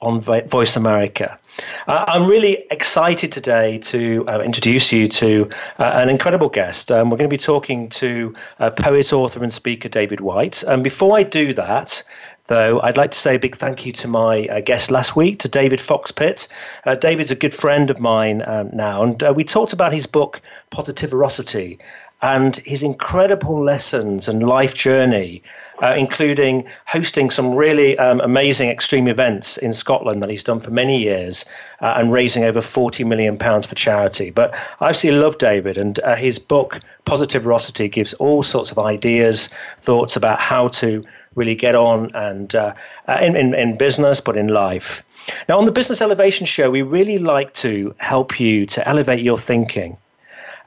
[0.00, 1.38] on Voice America.
[1.86, 6.90] Uh, I'm really excited today to uh, introduce you to uh, an incredible guest.
[6.90, 10.62] Um, we're going to be talking to uh, poet, author, and speaker David Whyte.
[10.62, 12.02] And before I do that,
[12.46, 15.38] though, I'd like to say a big thank you to my uh, guest last week,
[15.40, 16.48] to David Fox-Pitt.
[16.86, 20.40] Uh, David's a good friend of mine um, now, and we talked about his book,
[20.70, 21.78] Positiverosity,
[22.22, 25.42] and his incredible lessons and life journey
[25.82, 30.70] uh, including hosting some really um, amazing extreme events in Scotland that he's done for
[30.70, 31.44] many years
[31.80, 34.30] uh, and raising over 40 million pounds for charity.
[34.30, 39.48] But I absolutely love David, and uh, his book, Positiverosity, gives all sorts of ideas,
[39.80, 41.04] thoughts about how to
[41.34, 42.74] really get on and uh,
[43.08, 45.02] uh, in, in, in business, but in life.
[45.48, 49.38] Now, on the Business Elevation Show, we really like to help you to elevate your
[49.38, 49.96] thinking.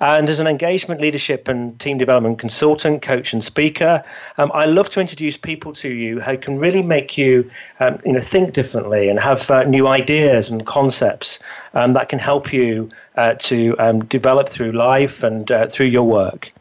[0.03, 4.03] And as an engagement, leadership, and team development consultant, coach, and speaker,
[4.37, 8.11] um, I love to introduce people to you who can really make you, um, you
[8.11, 11.39] know, think differently and have uh, new ideas and concepts
[11.73, 16.03] um, that can help you uh, to um, develop through life and uh, through your
[16.03, 16.51] work.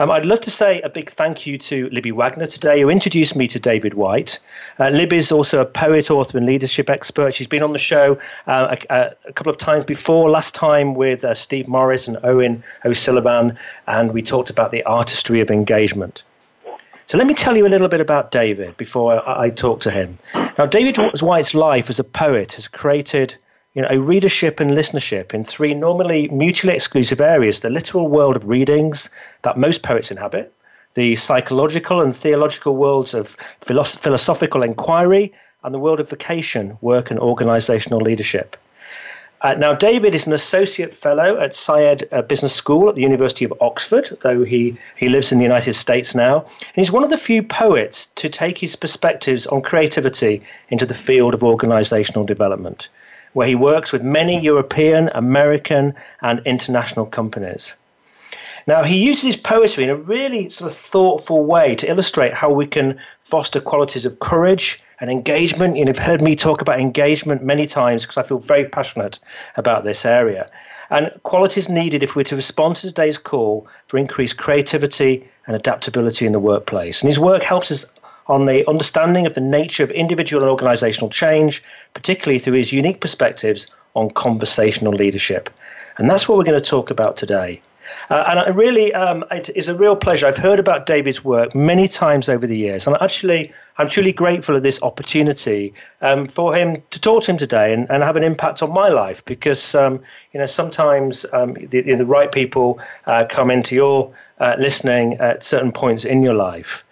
[0.00, 3.36] Um, I'd love to say a big thank you to Libby Wagner today, who introduced
[3.36, 4.38] me to David Whyte.
[4.78, 7.34] Uh, Libby is also a poet, author, and leadership expert.
[7.34, 11.22] She's been on the show uh, a, a, couple of times before, last time with
[11.22, 16.22] uh, Steve Morris and Owen O'Sullivan, and we talked about the artistry of engagement.
[17.06, 19.90] So let me tell you a little bit about David before I, I talk to
[19.90, 20.18] him.
[20.56, 23.34] Now, David Whyte's life as a poet has created
[23.74, 28.34] you know, a readership and listenership in three normally mutually exclusive areas the literal world
[28.34, 29.08] of readings
[29.42, 30.52] that most poets inhabit,
[30.94, 37.20] the psychological and theological worlds of philosophical inquiry, and the world of vocation, work, and
[37.20, 38.56] organizational leadership.
[39.42, 43.44] Uh, now, David is an associate fellow at Saïd uh, Business School at the University
[43.44, 46.40] of Oxford, though he, he lives in the United States now.
[46.40, 50.94] And he's one of the few poets to take his perspectives on creativity into the
[50.94, 52.88] field of organizational development
[53.32, 57.74] where he works with many European, American, and international companies.
[58.66, 62.50] Now, he uses his poetry in a really sort of thoughtful way to illustrate how
[62.52, 65.76] we can foster qualities of courage and engagement.
[65.76, 69.18] You know, you've heard me talk about engagement many times because I feel very passionate
[69.56, 70.50] about this area.
[70.90, 76.26] And qualities needed if we're to respond to today's call for increased creativity and adaptability
[76.26, 77.00] in the workplace.
[77.00, 77.86] And his work helps us
[78.30, 81.62] on the understanding of the nature of individual and organizational change,
[81.94, 85.50] particularly through his unique perspectives on conversational leadership.
[85.98, 87.60] And that's what we're going to talk about today.
[88.10, 90.26] Uh, and I really, um, it is a real pleasure.
[90.26, 94.56] I've heard about David's work many times over the years, and actually, I'm truly grateful
[94.56, 95.72] of this opportunity
[96.02, 98.88] um, for him to talk to him today and, and have an impact on my
[98.88, 99.24] life.
[99.24, 100.00] Because um,
[100.32, 105.44] you know, sometimes um, the, the, right people uh, come into your uh, listening at
[105.44, 106.82] certain points in your life.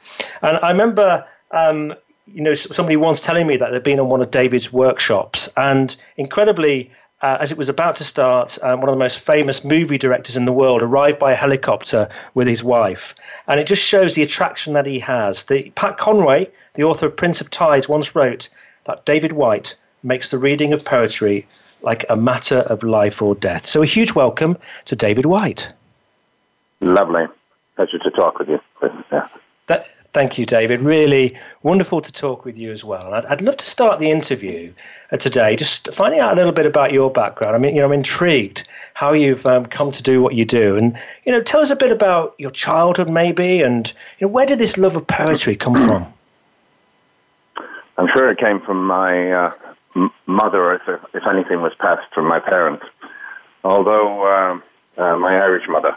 [0.42, 1.94] And I remember, um,
[2.26, 5.96] you know, somebody once telling me that they'd been on one of David's workshops, and
[6.16, 9.98] incredibly, uh, as it was about to start, um, one of the most famous movie
[9.98, 13.14] directors in the world arrived by helicopter with his wife.
[13.46, 15.44] And it just shows the attraction that he has.
[15.46, 18.48] The, Pat Conroy, the author of Prince of Tides, once wrote
[18.84, 21.46] that David Whyte makes the reading of poetry
[21.82, 23.66] like a matter of life or death.
[23.66, 24.56] So a huge welcome
[24.86, 25.72] to David Whyte.
[26.80, 27.26] Lovely.
[27.76, 28.60] Pleasure to talk with you.
[29.12, 29.28] Yeah.
[30.18, 30.80] Thank you, David.
[30.80, 33.14] Really wonderful to talk with you as well.
[33.14, 34.72] I'd, I'd love to start the interview
[35.12, 37.54] uh, today just finding out a little bit about your background.
[37.54, 40.74] I mean, you know, I'm intrigued how you've um, come to do what you do,
[40.74, 43.86] and you know, tell us a bit about your childhood, maybe, and
[44.18, 46.12] you know, where did this love of poetry come from?
[47.96, 49.52] I'm sure it came from my uh,
[49.94, 52.84] m- mother, if, if anything was passed from my parents.
[53.62, 55.96] Although uh, uh, my Irish mother,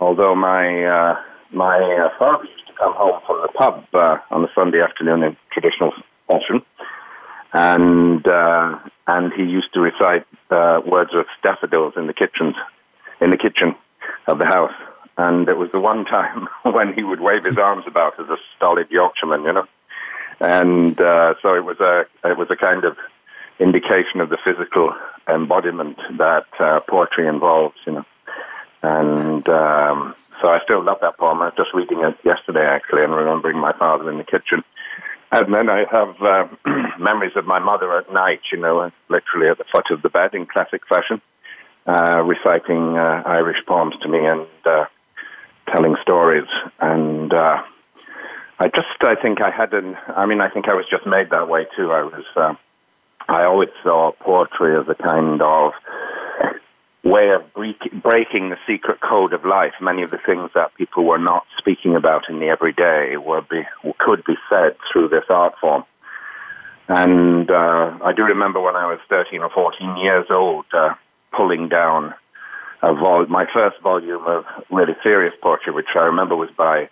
[0.00, 4.80] although my uh, my uh, father come home from the pub uh, on a Sunday
[4.80, 5.92] afternoon in traditional
[6.26, 6.62] fashion,
[7.52, 12.56] and uh, and he used to recite uh, Wordsworth's daffodils in the kitchens,
[13.20, 13.74] in the kitchen
[14.26, 14.74] of the house.
[15.16, 18.36] And it was the one time when he would wave his arms about as a
[18.56, 19.66] stolid Yorkshireman, you know.
[20.40, 22.96] And uh, so it was a it was a kind of
[23.60, 24.92] indication of the physical
[25.28, 28.04] embodiment that uh, poetry involves, you know.
[28.84, 31.40] And um, so I still love that poem.
[31.40, 34.62] I was just reading it yesterday, actually, and remembering my father in the kitchen.
[35.32, 36.48] And then I have uh,
[36.98, 40.34] memories of my mother at night, you know, literally at the foot of the bed
[40.34, 41.22] in classic fashion,
[41.86, 44.84] uh, reciting uh, Irish poems to me and uh,
[45.72, 46.48] telling stories.
[46.78, 47.62] And uh,
[48.58, 51.30] I just, I think I had an, I mean, I think I was just made
[51.30, 51.90] that way too.
[51.90, 52.54] I was, uh,
[53.28, 55.72] I always saw poetry as a kind of
[57.04, 59.74] way of breaking the secret code of life.
[59.80, 63.62] Many of the things that people were not speaking about in the everyday were be,
[63.98, 65.84] could be said through this art form.
[66.88, 70.94] And uh, I do remember when I was 13 or 14 years old, uh,
[71.32, 72.14] pulling down
[72.82, 76.88] vol- my first volume of really serious poetry, which I remember was by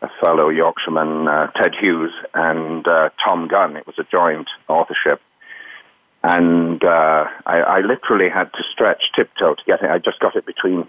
[0.00, 3.76] a fellow Yorkshireman, uh, Ted Hughes, and uh, Thom Gunn.
[3.76, 5.20] It was a joint authorship
[6.24, 9.90] and uh, I, I, literally had to stretch tiptoe to get it.
[9.90, 10.86] I just got it between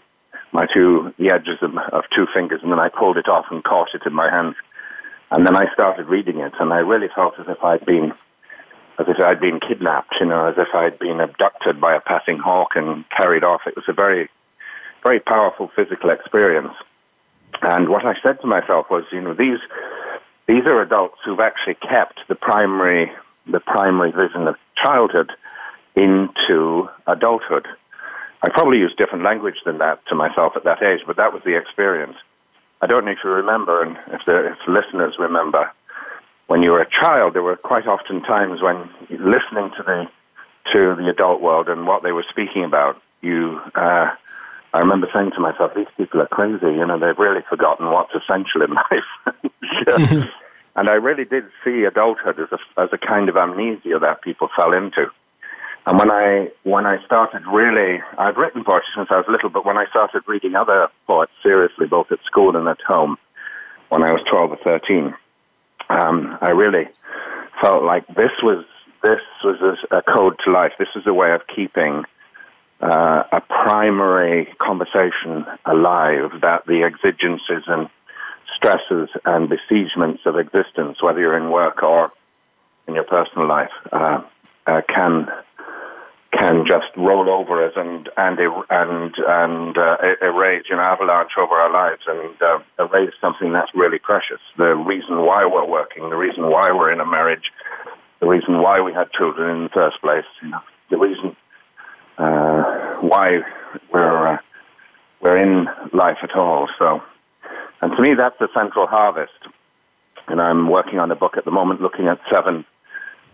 [0.52, 3.64] my two the edges of, of, two fingers, and then I pulled it off and
[3.64, 4.56] caught it in my hands,
[5.32, 8.14] and then I started reading it, and I really felt as if I'd been
[9.00, 12.38] as if I'd been kidnapped, you know, as if I'd been abducted by a passing
[12.38, 13.62] hawk and carried off.
[13.66, 14.30] It was a very,
[15.02, 16.74] very powerful physical experience.
[17.64, 19.60] And what I said to myself was, you know, these
[20.46, 23.12] these are adults who've actually kept the primary
[23.48, 25.32] the primary vision of childhood
[25.96, 27.68] into adulthood.
[28.42, 31.44] I probably used different language than that to myself at that age, but that was
[31.44, 32.18] the experience.
[32.82, 35.72] I don't know if you remember, and if the if listeners remember,
[36.48, 40.10] when you were a child, there were quite often times when listening to the
[40.74, 43.62] to the adult world and what they were speaking about, you.
[43.76, 44.12] Uh,
[44.76, 46.76] I remember saying to myself, "These people are crazy.
[46.76, 50.28] You know, they've really forgotten what's essential in life."
[50.76, 54.50] And I really did see adulthood as a, as a kind of amnesia that people
[54.56, 55.12] fell into.
[55.86, 59.66] And when I when I started really, I've written poetry since I was little, but
[59.66, 63.18] when I started reading other poets seriously, both at school and at home,
[63.90, 65.14] when I was twelve or thirteen,
[65.90, 66.88] um, I really
[67.62, 68.66] felt like this was
[69.02, 69.60] this was
[69.92, 70.74] a, a code to life.
[70.80, 72.06] This was a way of keeping
[72.80, 76.40] uh, a primary conversation alive.
[76.40, 77.90] That the exigencies and
[78.56, 82.12] stresses and besiegements of existence, whether you're in work or
[82.88, 84.22] in your personal life, uh,
[84.68, 85.32] uh, can
[86.32, 88.40] can just roll over us and and
[88.70, 94.00] and and uh, erase an avalanche over our lives and uh, erase something that's really
[94.00, 94.40] precious.
[94.58, 97.52] The reason why we're working, the reason why we're in a marriage,
[98.20, 100.26] the reason why we had children in the first place.
[100.42, 101.36] You know, the reason
[102.18, 103.42] uh, why
[103.92, 104.38] we're uh,
[105.22, 106.68] we're in life at all.
[106.80, 107.04] So
[107.84, 109.34] and to me, that's the central harvest.
[110.30, 112.64] And I'm working on a book at the moment looking at seven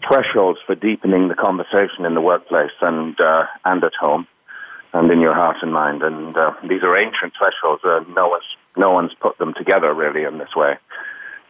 [0.08, 4.26] thresholds for deepening the conversation in the workplace and uh, and at home
[4.92, 6.02] and in your heart and mind.
[6.02, 7.84] And uh, these are ancient thresholds.
[7.86, 10.78] Uh, no one's no one's put them together really in this way.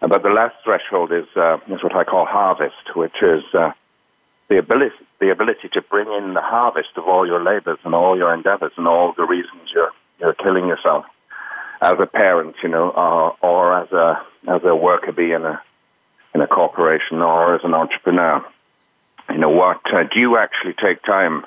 [0.02, 3.72] But the last threshold is uh, is what I call harvest, which is uh,
[4.50, 8.18] the ability the ability to bring in the harvest of all your labors and all
[8.18, 11.06] your endeavors and all the reasons you're you're killing yourself
[11.82, 15.62] as a parent, you know, uh, or as a as a worker bee in a
[16.34, 18.46] in a corporation or as an entrepreneur.
[19.30, 19.82] You know what?
[19.94, 21.46] Uh, do you actually take time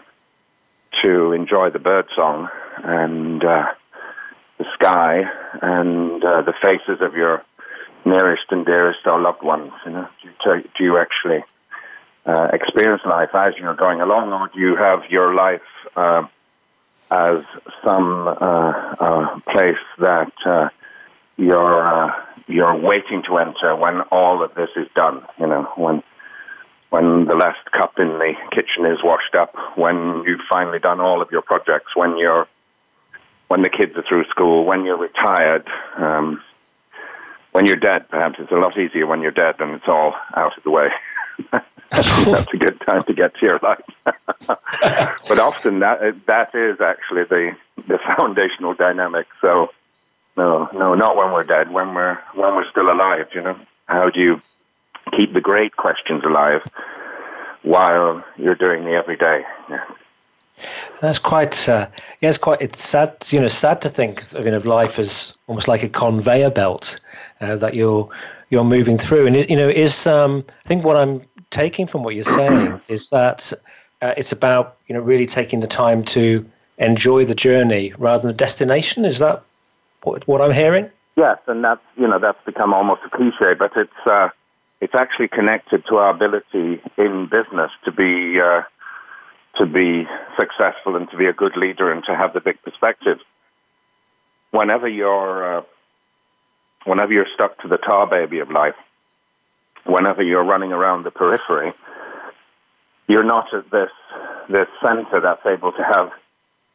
[1.02, 2.48] to enjoy the bird song
[2.84, 3.66] and uh,
[4.58, 5.24] the sky
[5.60, 7.44] and uh, the faces of your
[8.04, 9.72] nearest and dearest or loved ones?
[9.84, 11.44] You know, do you, do you actually
[12.24, 15.62] uh, experience life as you're going along, or do you have your life?
[17.12, 17.44] As
[17.84, 20.70] some uh, uh, place that uh,
[21.36, 22.14] you're
[22.46, 25.22] you're waiting to enter when all of this is done.
[25.38, 26.02] You know, when
[26.88, 31.20] when the last cup in the kitchen is washed up, when you've finally done all
[31.20, 32.48] of your projects, when you're
[33.48, 35.68] when the kids are through school, when you're retired.
[35.96, 36.42] Um,
[37.50, 40.56] when you're dead, perhaps it's a lot easier when you're dead and it's all out
[40.56, 40.88] of the way.
[42.24, 43.84] that's a good time to get to your life.
[45.28, 47.56] but often that that is actually the
[47.86, 49.26] the foundational dynamic.
[49.40, 49.70] So
[50.36, 51.70] no, no, not when we're dead.
[51.70, 53.58] When we're when we're still alive, you know.
[53.86, 54.40] How do you
[55.14, 56.62] keep the great questions alive
[57.62, 59.44] while you're doing the everyday?
[59.68, 59.84] Yeah.
[61.00, 61.88] That's quite, uh,
[62.20, 65.36] yeah, it's quite, it's sad, you know, sad to think of, you know, life as
[65.48, 67.00] almost like a conveyor belt
[67.40, 68.08] uh, that you're,
[68.50, 69.26] you're moving through.
[69.26, 71.22] And, it, you know, is, um, I think what I'm
[71.52, 73.52] taking from what you're saying is that
[74.00, 76.44] uh, it's about you know really taking the time to
[76.78, 79.04] enjoy the journey rather than the destination.
[79.04, 79.44] Is that
[80.02, 80.90] what, what I'm hearing?
[81.16, 84.30] Yes, and that's you know that's become almost a cliche, but it's uh,
[84.80, 88.62] it's actually connected to our ability in business to be uh,
[89.58, 93.18] to be successful and to be a good leader and to have the big perspective.
[94.50, 95.62] Whenever you're uh,
[96.84, 98.74] whenever you're stuck to the tar baby of life,
[99.84, 101.72] whenever you're running around the periphery,
[103.08, 103.90] you're not at this
[104.48, 106.10] this center that's able to have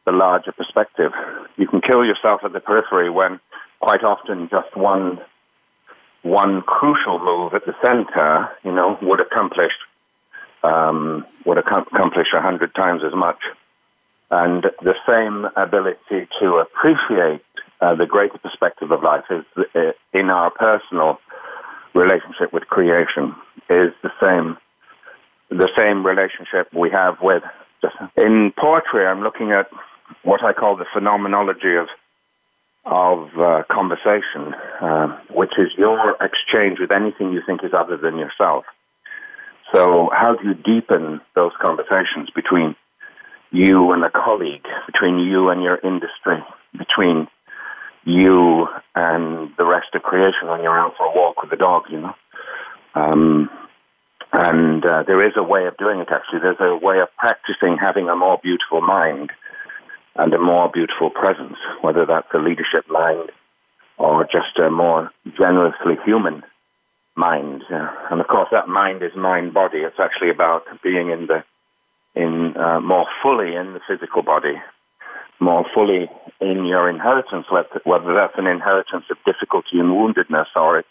[0.04, 1.12] the larger perspective.
[1.56, 3.40] You can kill yourself at the periphery when
[3.80, 5.20] quite often just one
[6.22, 9.72] one crucial move at the center, you know, would accomplish
[10.62, 13.38] um, would accomplish a hundred times as much.
[14.30, 17.42] And the same ability to appreciate
[17.80, 21.20] uh, the greater perspective of life is uh, in our personal
[21.94, 23.34] relationship with creation
[23.68, 24.56] is the same
[25.50, 27.42] the same relationship we have with
[28.16, 29.68] in poetry I'm looking at
[30.22, 31.88] what I call the phenomenology of
[32.84, 38.16] of uh, conversation, uh, which is your exchange with anything you think is other than
[38.16, 38.64] yourself.
[39.74, 42.74] So, how do you deepen those conversations between
[43.50, 46.42] you and a colleague, between you and your industry,
[46.76, 47.28] between
[48.04, 51.84] you and the rest of creation when you're out for a walk with the dog,
[51.90, 52.14] you know?
[52.94, 53.50] Um,
[54.32, 56.40] and uh, there is a way of doing it, actually.
[56.40, 59.30] There's a way of practicing having a more beautiful mind
[60.16, 63.30] and a more beautiful presence, whether that's a leadership mind
[63.96, 66.42] or just a more generously human
[67.16, 67.62] mind.
[67.70, 67.90] Yeah.
[68.10, 69.78] And of course, that mind is mind body.
[69.78, 71.44] It's actually about being in the
[72.14, 74.54] in uh, more fully in the physical body,
[75.40, 80.88] more fully in your inheritance, whether that's an inheritance of difficulty and woundedness or it's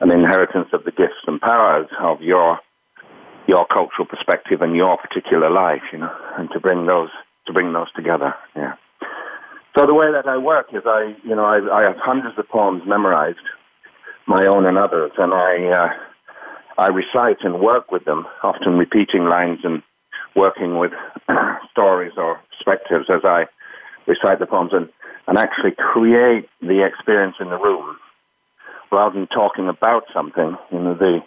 [0.00, 2.58] an inheritance of the gifts and powers of your
[3.46, 7.10] your cultural perspective and your particular life, you know, and to bring those
[7.46, 8.34] to bring those together.
[8.54, 8.74] Yeah.
[9.76, 12.48] So the way that I work is I, you know, I, I have hundreds of
[12.48, 13.46] poems memorized,
[14.26, 15.88] my own and others, and I, uh,
[16.76, 19.82] I recite and work with them, often repeating lines and
[20.34, 20.92] working with
[21.70, 23.46] stories or perspectives as I
[24.06, 24.88] recite the poems and,
[25.26, 27.96] and actually create the experience in the room
[28.90, 30.56] rather than talking about something.
[30.72, 31.22] You know, the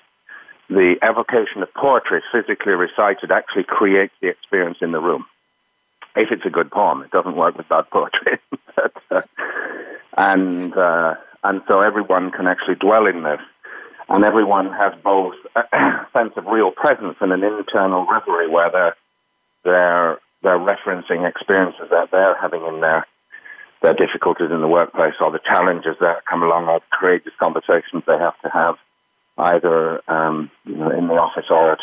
[0.69, 5.25] the evocation of poetry physically recited actually creates the experience in the room
[6.15, 7.01] if it's a good poem.
[7.01, 8.39] It doesn't work with bad poetry.
[8.75, 9.21] but, uh,
[10.17, 13.41] and uh, and so everyone can actually dwell in this,
[14.09, 15.63] and everyone has both a
[16.13, 18.95] sense of real presence and an internal reverie where they're
[19.63, 23.07] they're they're referencing experiences that they're having in their
[23.81, 28.17] their difficulties in the workplace or the challenges that come along or courageous conversations they
[28.17, 28.75] have to have
[29.37, 31.79] either um, you know, in the office or at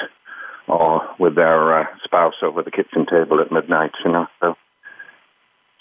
[0.67, 4.27] or with their uh, spouse over the kitchen table at midnight, you know.
[4.41, 4.57] So,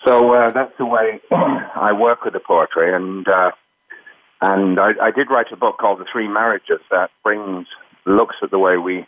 [0.06, 3.52] so uh, that's the way I work with the poetry, and uh,
[4.42, 7.68] and I, I, did write a book called The Three Marriages that brings
[8.06, 9.06] looks at the way we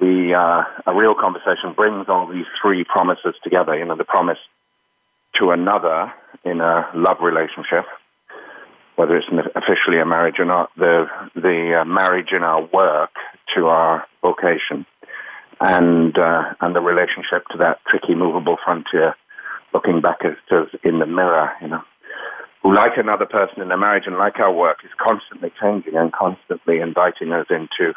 [0.00, 3.76] we uh, a real conversation brings all these three promises together.
[3.76, 4.38] You know, the promise
[5.38, 6.12] to another
[6.44, 7.84] in a love relationship,
[8.96, 13.10] whether it's officially a marriage or not, the the uh, marriage in our work
[13.54, 14.86] to our vocation,
[15.60, 19.14] and uh, and the relationship to that tricky, movable frontier,
[19.72, 21.82] looking back at us in the mirror, you know,
[22.62, 26.12] who, like another person in a marriage and like our work, is constantly changing and
[26.12, 27.94] constantly inviting us into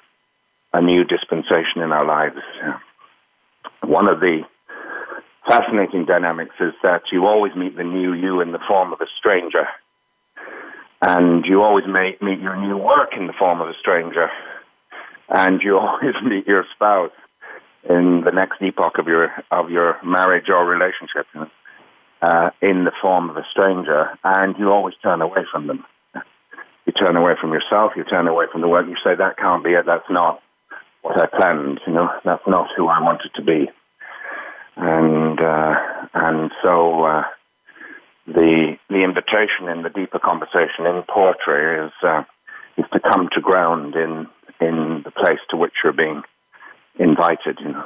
[0.74, 2.40] a new dispensation in our lives.
[3.82, 4.42] One of the
[5.48, 9.08] fascinating dynamics is that you always meet the new you in the form of a
[9.18, 9.68] stranger.
[11.02, 14.30] And you always meet, your new work in the form of a stranger.
[15.30, 17.12] And you always meet your spouse
[17.90, 21.26] in the next epoch of your of your marriage or relationship
[22.22, 25.86] uh, in the form of a stranger, and you always turn away from them.
[26.86, 27.94] You turn away from yourself.
[27.96, 28.88] You turn away from the work.
[28.88, 29.86] You say that can't be it.
[29.86, 30.42] That's not
[31.02, 31.80] what I planned.
[31.88, 33.70] You know, that's not who I wanted to be.
[34.78, 35.76] And uh,
[36.14, 37.24] and so uh,
[38.28, 42.24] the the invitation in the deeper conversation in poetry is uh,
[42.78, 44.28] is to come to ground in
[44.62, 46.22] in the place to which you're being
[46.98, 47.86] invited, you know.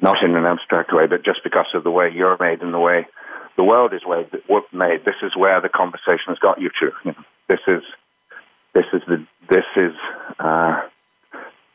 [0.00, 2.78] Not in an abstract way, but just because of the way you're made and the
[2.78, 3.06] way
[3.56, 4.02] the world is
[4.72, 5.04] made.
[5.04, 6.90] This is where the conversation has got you to.
[7.04, 7.24] You know.
[7.48, 7.82] This is
[8.74, 9.94] this is the this is
[10.38, 10.80] uh,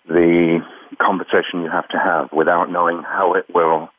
[0.07, 0.59] the
[0.99, 3.89] conversation you have to have without knowing how it will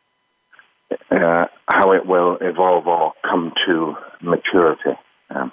[1.11, 4.99] uh, how it will evolve or come to maturity.
[5.31, 5.53] Um,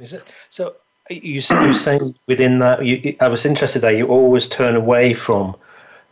[0.00, 0.74] is it so?
[1.10, 5.56] you, you saying within that, you, I was interested that you always turn away from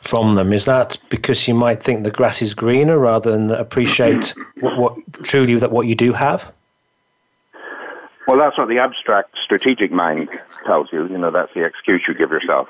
[0.01, 0.53] from them.
[0.53, 5.13] Is that because you might think the grass is greener rather than appreciate what, what
[5.23, 6.51] truly that what you do have?
[8.27, 10.29] Well, that's what the abstract strategic mind
[10.65, 11.09] tells you.
[11.09, 12.69] You know, that's the excuse you give yourself.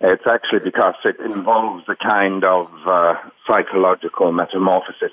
[0.00, 3.16] It's actually because it involves a kind of uh,
[3.46, 5.10] psychological metamorphosis,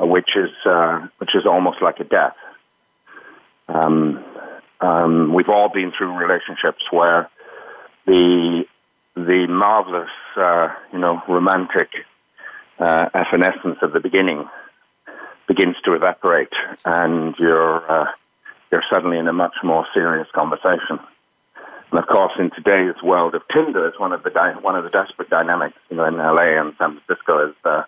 [0.00, 2.36] uh, which is uh, which is almost like a death.
[3.68, 4.24] Um,
[4.80, 7.28] um, we've all been through relationships where
[8.06, 8.66] the
[9.16, 11.90] the marvelous, uh, you know, romantic
[12.78, 14.48] uh, evanescence of the beginning
[15.48, 16.52] begins to evaporate,
[16.84, 18.12] and you're uh,
[18.70, 20.98] you're suddenly in a much more serious conversation.
[21.90, 24.84] And of course, in today's world of Tinder, it's one of the di- one of
[24.84, 27.82] the desperate dynamics, you know, in LA and San Francisco is uh,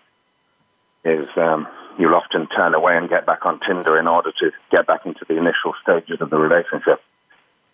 [1.04, 1.66] is um,
[1.98, 5.24] you'll often turn away and get back on Tinder in order to get back into
[5.26, 7.00] the initial stages of the relationship.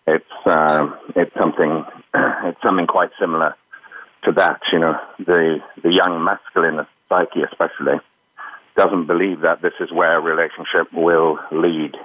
[0.07, 3.55] It's um, it's something it's something quite similar
[4.23, 4.61] to that.
[4.71, 7.99] You know, the the young masculine psyche, especially,
[8.75, 11.95] doesn't believe that this is where a relationship will lead.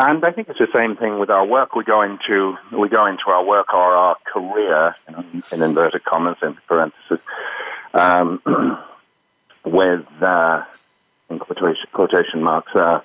[0.00, 1.74] And I think it's the same thing with our work.
[1.74, 6.36] We go into we go into our work or our career, in, in inverted commas,
[6.40, 7.18] in parentheses,
[7.94, 8.40] um,
[9.64, 10.62] with uh,
[11.28, 12.74] in quotation, quotation marks.
[12.76, 13.00] Uh,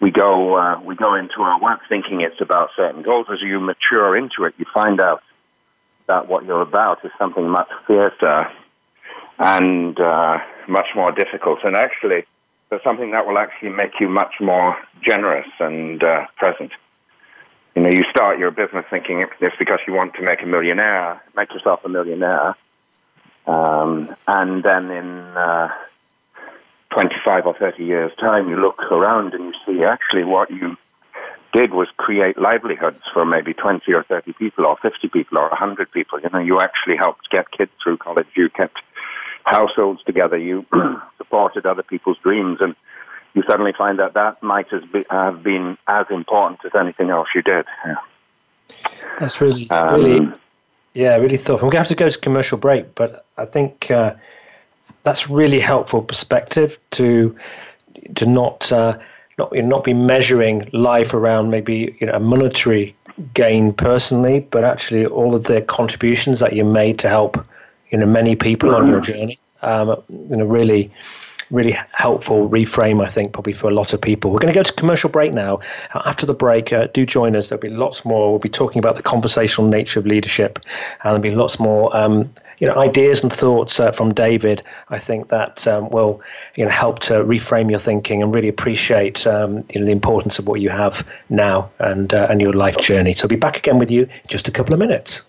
[0.00, 3.26] we go uh, we go into our work thinking it's about certain goals.
[3.30, 5.22] As you mature into it, you find out
[6.06, 8.50] that what you're about is something much fiercer
[9.38, 11.60] and uh, much more difficult.
[11.64, 12.24] And actually,
[12.70, 16.70] there's something that will actually make you much more generous and uh, present.
[17.74, 21.22] You know, you start your business thinking it's because you want to make a millionaire,
[21.36, 22.56] make yourself a millionaire,
[23.46, 25.68] um, and then in uh,
[26.90, 30.76] 25 or 30 years' time, you look around and you see actually what you
[31.52, 35.90] did was create livelihoods for maybe 20 or 30 people or 50 people or 100
[35.90, 36.20] people.
[36.20, 38.28] You know, you actually helped get kids through college.
[38.36, 38.78] You kept
[39.50, 40.36] households together.
[40.38, 40.64] You
[41.18, 42.74] supported other people's dreams, and
[43.34, 44.68] you suddenly find that that might
[45.10, 47.66] have been as important as anything else you did.
[47.84, 47.96] Yeah.
[49.18, 50.32] That's really, um, really,
[50.94, 51.66] yeah, really thoughtful.
[51.66, 54.14] We're going to have to go to commercial break, but I think uh,
[55.02, 57.36] that's really helpful perspective to
[58.14, 58.98] to not uh,
[59.38, 62.94] not not be measuring life around maybe you know a monetary
[63.34, 67.44] gain personally, but actually all of the contributions that you made to help
[67.90, 69.38] you know many people on your journey.
[69.62, 70.90] Um, you know, really,
[71.50, 73.04] really helpful reframe.
[73.04, 74.30] I think probably for a lot of people.
[74.30, 75.60] We're going to go to commercial break now.
[75.94, 77.48] After the break, uh, do join us.
[77.48, 78.30] There'll be lots more.
[78.30, 80.58] We'll be talking about the conversational nature of leadership,
[81.02, 81.94] and there'll be lots more.
[81.96, 84.62] Um, you know, ideas and thoughts uh, from David.
[84.90, 86.20] I think that um, will,
[86.56, 90.38] you know, help to reframe your thinking and really appreciate, um, you know, the importance
[90.38, 93.14] of what you have now and uh, and your life journey.
[93.14, 95.26] So I'll be back again with you in just a couple of minutes.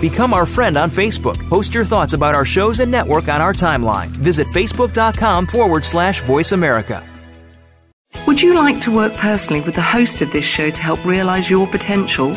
[0.00, 1.38] Become our friend on Facebook.
[1.48, 4.08] Post your thoughts about our shows and network on our timeline.
[4.08, 7.02] Visit facebook.com forward slash voice America.
[8.26, 11.48] Would you like to work personally with the host of this show to help realize
[11.48, 12.36] your potential?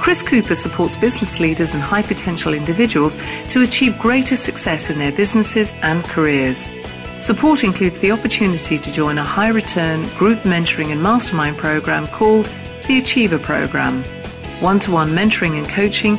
[0.00, 3.16] Chris Cooper supports business leaders and high potential individuals
[3.48, 6.70] to achieve greater success in their businesses and careers.
[7.18, 12.50] Support includes the opportunity to join a high return group mentoring and mastermind program called
[12.86, 14.02] the Achiever Program.
[14.60, 16.18] One to one mentoring and coaching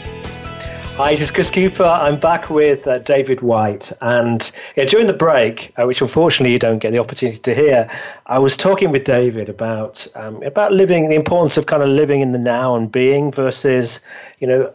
[0.97, 1.83] Hi, this is Chris Cooper.
[1.83, 3.91] I'm back with uh, David Whyte.
[4.01, 7.89] And yeah, during the break, uh, which unfortunately you don't get the opportunity to hear,
[8.27, 12.21] I was talking with David about um, about living, the importance of kind of living
[12.21, 14.01] in the now and being versus,
[14.39, 14.71] you know,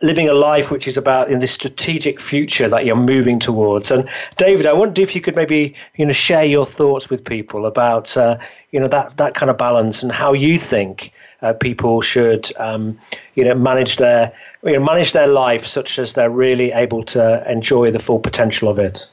[0.00, 3.90] living a life which is about in this strategic future that you're moving towards.
[3.90, 7.66] And David, I wonder if you could maybe you know share your thoughts with people
[7.66, 8.38] about uh,
[8.70, 12.98] you know that that kind of balance and how you think uh, people should um,
[13.34, 14.32] you know manage their
[14.64, 18.68] you know, manage their life such as they're really able to enjoy the full potential
[18.68, 19.08] of it?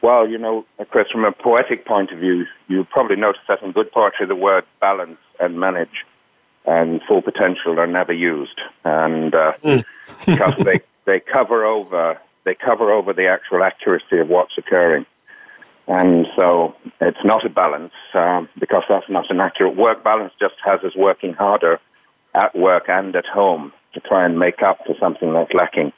[0.00, 3.72] Well, you know, Chris, from a poetic point of view, you probably notice that in
[3.72, 6.04] good poetry, the word balance and manage
[6.64, 9.84] and full potential are never used, and uh, mm.
[10.26, 15.06] because they they cover over they cover over the actual accuracy of what's occurring.
[15.88, 20.56] And so it's not a balance um, because that's not an accurate work balance, just
[20.62, 21.80] has us working harder
[22.34, 25.92] at work and at home to try and make up for something that's lacking.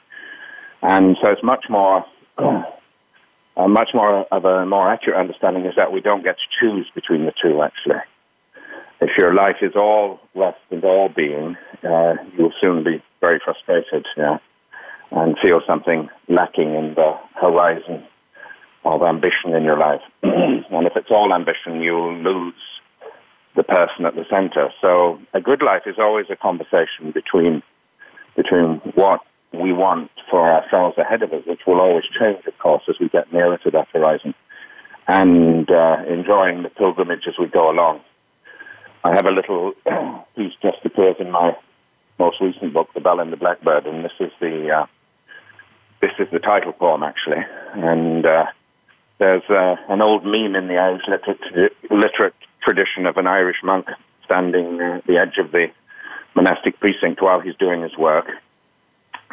[0.81, 2.05] And so it's much more,
[2.37, 2.63] uh,
[3.67, 7.25] much more of a more accurate understanding is that we don't get to choose between
[7.25, 8.01] the two, actually.
[9.01, 14.05] If your life is all rest and all being, uh, you'll soon be very frustrated,
[14.15, 14.37] yeah,
[15.11, 18.03] and feel something lacking in the horizon
[18.85, 20.01] of ambition in your life.
[20.23, 22.53] and if it's all ambition, you'll lose
[23.55, 24.69] the person at the center.
[24.81, 27.63] So a good life is always a conversation between
[28.35, 32.83] between what we want for ourselves ahead of us, which will always change, of course,
[32.87, 34.33] as we get nearer to that horizon,
[35.07, 37.99] and uh, enjoying the pilgrimage as we go along.
[39.03, 39.73] I have a little
[40.35, 41.57] piece just appears in my
[42.19, 44.85] most recent book, The Bell and the Blackbird, and this is the uh,
[46.01, 48.45] this is the title poem actually, and uh,
[49.17, 53.87] there's uh, an old meme in the Irish literate, literate tradition of an Irish monk
[54.25, 55.67] standing at the edge of the
[56.35, 58.27] monastic precinct while he's doing his work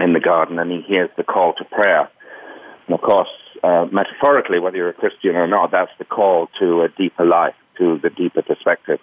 [0.00, 2.08] in the garden, and he hears the call to prayer.
[2.86, 3.28] And of course,
[3.62, 7.54] uh, metaphorically, whether you're a Christian or not, that's the call to a deeper life,
[7.78, 9.00] to the deeper perspective.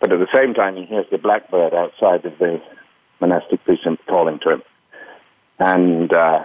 [0.00, 2.60] But at the same time, he hears the blackbird outside of the
[3.20, 4.62] monastic precinct calling to him.
[5.58, 6.44] And uh,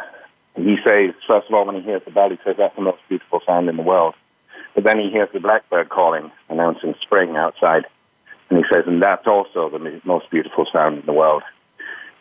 [0.56, 3.00] he says, first of all, when he hears the bell, he says, that's the most
[3.10, 4.16] beautiful sound in the world.
[4.76, 7.86] But then he hears the blackbird calling, announcing spring outside.
[8.50, 11.44] And he says, and that's also the most beautiful sound in the world.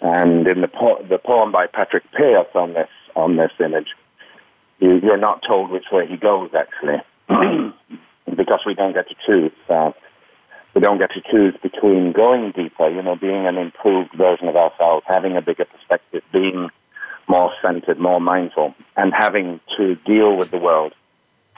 [0.01, 3.89] And in the, po- the poem by Patrick Pearse on this, on this image,
[4.81, 7.01] you, are not told which way he goes, actually,
[8.37, 9.53] because we don't get to choose.
[9.69, 9.93] Uh,
[10.75, 14.57] we don't get to choose between going deeper, you know, being an improved version of
[14.57, 16.71] ourselves, having a bigger perspective, being
[17.29, 20.95] more centered, more mindful, and having to deal with the world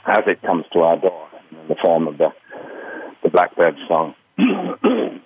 [0.07, 2.33] as it comes to our door in the form of the,
[3.23, 4.15] the Blackbird song.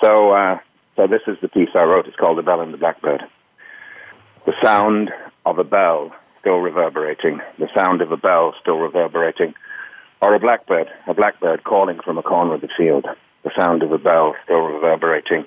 [0.00, 0.58] so, uh,
[0.96, 2.06] so this is the piece I wrote.
[2.06, 3.22] It's called The Bell and the Blackbird.
[4.46, 5.10] The sound
[5.44, 9.54] of a bell still reverberating, the sound of a bell still reverberating,
[10.22, 13.06] or a blackbird, a blackbird calling from a corner of the field,
[13.42, 15.44] the sound of a bell still reverberating,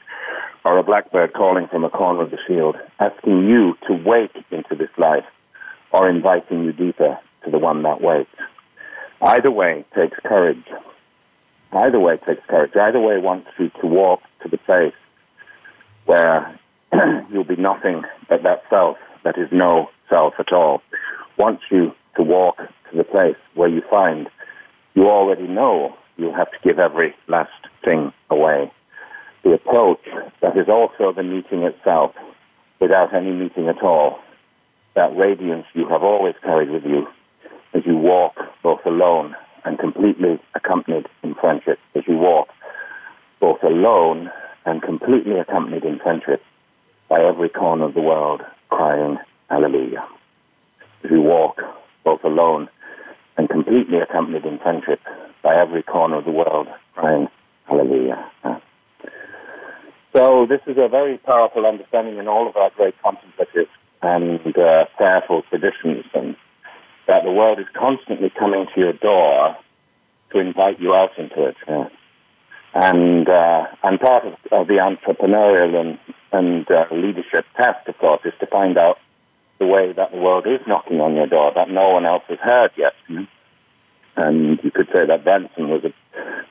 [0.66, 4.76] or a blackbird calling from a corner of the field, asking you to wake into
[4.76, 5.26] this life
[5.91, 8.30] or inviting you deeper to the one that waits.
[9.21, 10.63] Either way takes courage.
[11.71, 12.75] Either way takes courage.
[12.75, 14.93] Either way wants you to walk to the place
[16.06, 16.58] where
[17.32, 20.82] you'll be nothing but that self that is no self at all.
[21.38, 24.30] Wants you to walk to the place where you find
[24.95, 28.71] you already know you'll have to give every last thing away
[29.43, 30.06] the approach
[30.41, 32.13] that is also the meeting itself
[32.80, 34.19] without any meeting at all.
[35.00, 37.08] That radiance you have always carried with you
[37.74, 39.34] as you walk both alone
[39.64, 42.50] and completely accompanied in friendship, as you walk
[43.40, 44.30] both alone
[44.66, 46.44] and completely accompanied in friendship
[47.08, 49.18] by every corner of the world crying
[49.50, 50.06] hallelujah.
[51.06, 51.62] As you walk
[52.04, 52.68] both alone
[53.38, 55.00] and completely accompanied in friendship
[55.42, 57.30] by every corner of the world crying
[57.68, 58.30] hallelujah.
[60.12, 63.70] So this is a very powerful understanding in all of our great contemplative
[64.02, 66.36] and uh, prayerful traditions, and
[67.08, 69.58] that the world is constantly coming to your door
[70.32, 71.56] to invite you out into it.
[71.68, 71.90] Yeah.
[72.74, 76.00] And uh, and part of, of, the entrepreneurial and
[76.32, 79.00] and uh, leadership task, of course, is to find out
[79.58, 82.40] the way that the world is knocking on your door that no one else has
[82.40, 82.94] heard yet.
[83.10, 83.24] Mm-hmm.
[84.16, 85.94] And you could say that Benson was a,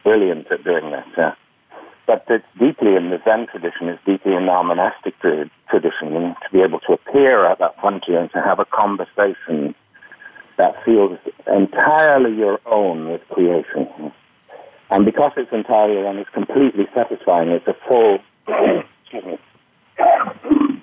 [0.02, 1.06] brilliant at doing that.
[1.16, 1.34] Yeah
[2.08, 5.16] but it's deeply in the Zen tradition, it's deeply in our monastic
[5.68, 9.74] tradition, and to be able to appear at that frontier and to have a conversation
[10.56, 14.12] that feels entirely your own with creation.
[14.90, 17.50] And because it's entirely your own, it's completely satisfying.
[17.50, 18.18] It's a full,
[19.02, 19.38] excuse me,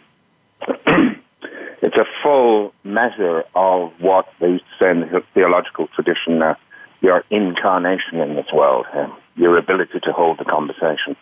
[1.82, 6.56] it's a full measure of what they used to say in the theological tradition, uh,
[7.02, 8.86] your incarnation in this world.
[8.93, 11.15] Uh, your ability to hold the conversation.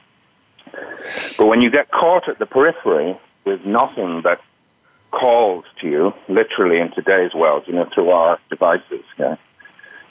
[1.38, 4.42] But when you get caught at the periphery with nothing that
[5.12, 9.36] calls to you, literally in today's world, you know, through our devices, yeah,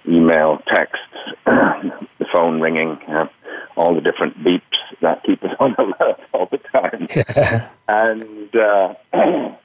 [0.07, 0.99] email, texts,
[1.45, 3.29] the phone ringing, yeah,
[3.77, 4.62] all the different beeps
[5.01, 7.09] that keep us on alert all the time.
[7.88, 8.95] and uh,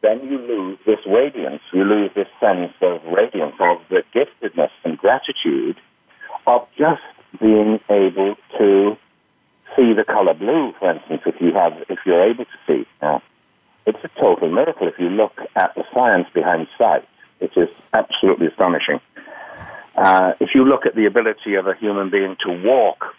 [0.00, 4.96] then you lose this radiance, you lose this sense of radiance, of the giftedness and
[4.96, 5.76] gratitude
[6.46, 7.02] of just
[7.40, 8.96] being able to
[9.76, 12.86] see the color blue, for instance, if you have, if you're able to see.
[13.02, 13.22] Now,
[13.86, 17.06] it's a total miracle if you look at the science behind sight.
[17.40, 19.00] It is absolutely astonishing.
[19.96, 23.14] Uh, if you look at the ability of a human being to walk,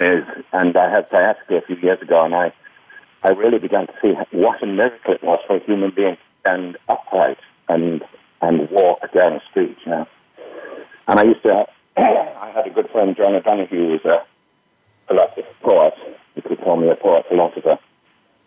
[0.00, 2.52] is, and I had sciatica a few years ago, and I,
[3.22, 6.22] I really began to see what a miracle it was for a human being to
[6.40, 7.38] stand upright
[7.68, 8.02] and
[8.40, 9.78] and walk down the street.
[9.86, 10.08] You know?
[11.06, 11.64] And I used to,
[11.96, 14.24] I had a good friend, John O'Donohue, who was a
[15.06, 15.94] philosopher poet.
[16.34, 17.78] You could call me a poet philosopher.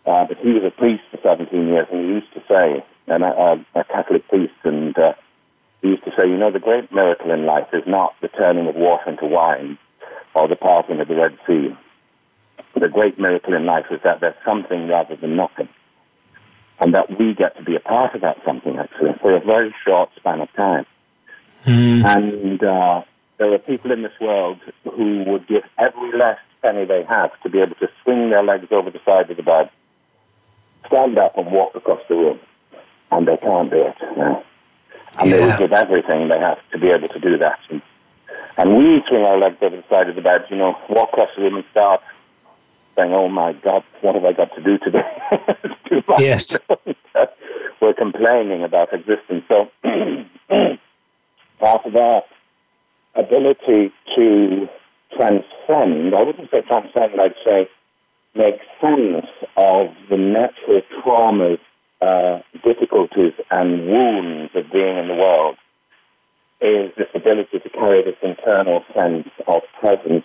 [0.06, 3.24] Uh, but he was a priest for 17 years, and he used to say, and
[3.24, 5.14] a, a Catholic priest, and uh,
[5.82, 8.68] he used to say, you know, the great miracle in life is not the turning
[8.68, 9.78] of water into wine
[10.34, 11.76] or the parting of the Red Sea.
[12.78, 15.68] The great miracle in life is that there's something rather than nothing,
[16.78, 19.74] and that we get to be a part of that something, actually, for a very
[19.84, 20.86] short span of time.
[21.64, 22.04] Mm.
[22.04, 23.02] And uh,
[23.38, 27.50] there are people in this world who would give every last penny they have to
[27.50, 29.70] be able to swing their legs over the side of the bed
[30.86, 32.38] stand up and walk across the room,
[33.10, 33.96] and they can't do it.
[34.00, 34.44] You know?
[35.18, 35.36] And yeah.
[35.36, 37.58] they would give everything they have to be able to do that.
[37.70, 37.82] And,
[38.58, 41.30] and we swing our legs over the side of the bed, you know, walk across
[41.36, 42.00] the room and start
[42.96, 45.06] saying, "Oh my God, what have I got to do today?"
[45.88, 46.20] too much.
[46.20, 46.56] Yes,
[47.80, 49.44] we're complaining about existence.
[49.48, 49.70] So
[51.58, 52.22] part of our
[53.16, 54.68] ability to
[55.16, 57.68] transcend—I wouldn't say transcend; I'd say
[58.34, 59.26] make sense
[59.56, 61.58] of the natural traumas,
[62.02, 65.56] uh, difficulties, and wounds of being in the world
[66.60, 70.24] is this ability to carry this internal sense of presence,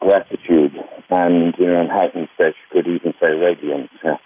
[0.00, 0.72] gratitude,
[1.10, 1.80] and you know,
[2.14, 3.90] in stage, you could even say radiance.
[4.04, 4.16] Yeah.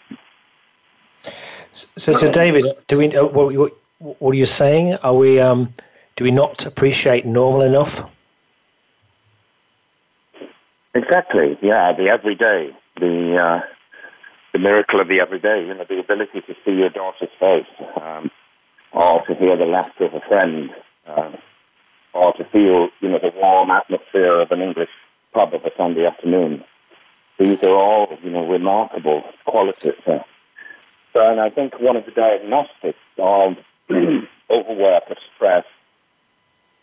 [1.72, 3.14] So, so David, do we?
[3.14, 4.94] Uh, what, what, what are you saying?
[4.94, 5.40] Are we?
[5.40, 5.72] Um,
[6.16, 8.02] do we not appreciate normal enough?
[10.94, 11.58] Exactly.
[11.60, 13.60] Yeah, the everyday, the uh,
[14.52, 15.66] the miracle of the everyday.
[15.66, 17.66] You know, the ability to see your daughter's face,
[18.00, 18.30] um,
[18.92, 20.70] or to hear the laughter of a friend,
[21.06, 21.32] uh,
[22.14, 24.88] or to feel you know the warm atmosphere of an English
[25.34, 26.64] pub of a Sunday afternoon.
[27.38, 30.00] These are all you know remarkable qualities.
[30.06, 30.20] Uh,
[31.12, 33.56] so, and I think one of the diagnostics of
[34.50, 35.64] overwork, of stress,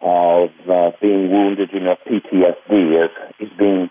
[0.04, 3.90] of uh, being wounded, in know, PTSD is, is being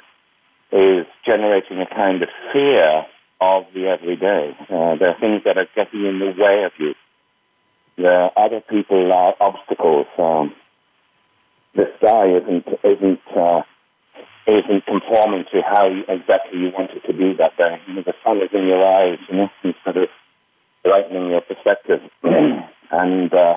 [0.71, 3.05] is generating a kind of fear
[3.41, 4.57] of the everyday.
[4.71, 6.95] Uh, there are things that are getting in the way of you.
[7.97, 10.07] There are other people are obstacles.
[10.19, 10.55] Um,
[11.75, 13.63] the sky isn't isn't uh,
[14.47, 17.81] isn't conforming to how you, exactly you want it to be that day.
[17.87, 20.09] You know, the sun is in your eyes, you know, instead of
[20.85, 22.01] brightening your perspective.
[22.23, 23.57] and uh,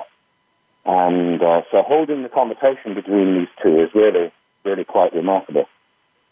[0.86, 4.32] and uh, so holding the conversation between these two is really
[4.64, 5.66] really quite remarkable.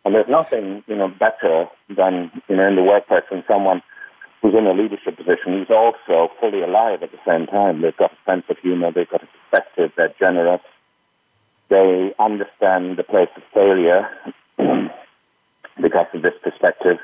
[0.05, 3.83] And there's nothing, you know, better than, you know, in the workplace when someone
[4.43, 7.81] who's in a leadership position who's also fully alive at the same time.
[7.81, 10.61] They've got a sense of humor, they've got a perspective, they're generous,
[11.71, 14.07] they understand the place of failure
[15.81, 16.99] because of this perspective,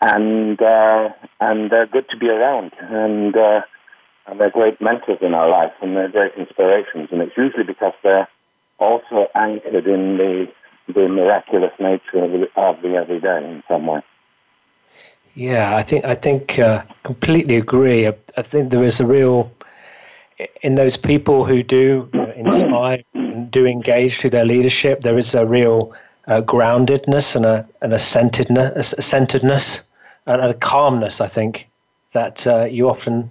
[0.00, 3.60] and uh, and they're good to be around, and uh,
[4.28, 7.94] and they're great mentors in our life, and they're great inspirations, and it's usually because
[8.02, 8.28] they're
[8.78, 10.46] also anchored in the
[10.94, 14.00] the miraculous nature of the, of the everyday in some way.
[15.34, 18.06] Yeah, I think I think uh, completely agree.
[18.06, 19.52] I, I, think there is a real
[20.62, 25.02] in those people who do inspire and do engage through their leadership.
[25.02, 25.94] There is a real
[26.26, 29.82] uh, groundedness and a and a centeredness, a centeredness
[30.26, 31.20] and a calmness.
[31.20, 31.68] I think
[32.12, 33.30] that uh, you often,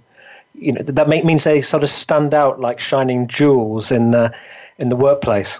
[0.58, 4.32] you know, that make, means they sort of stand out like shining jewels in the
[4.78, 5.58] in the workplace.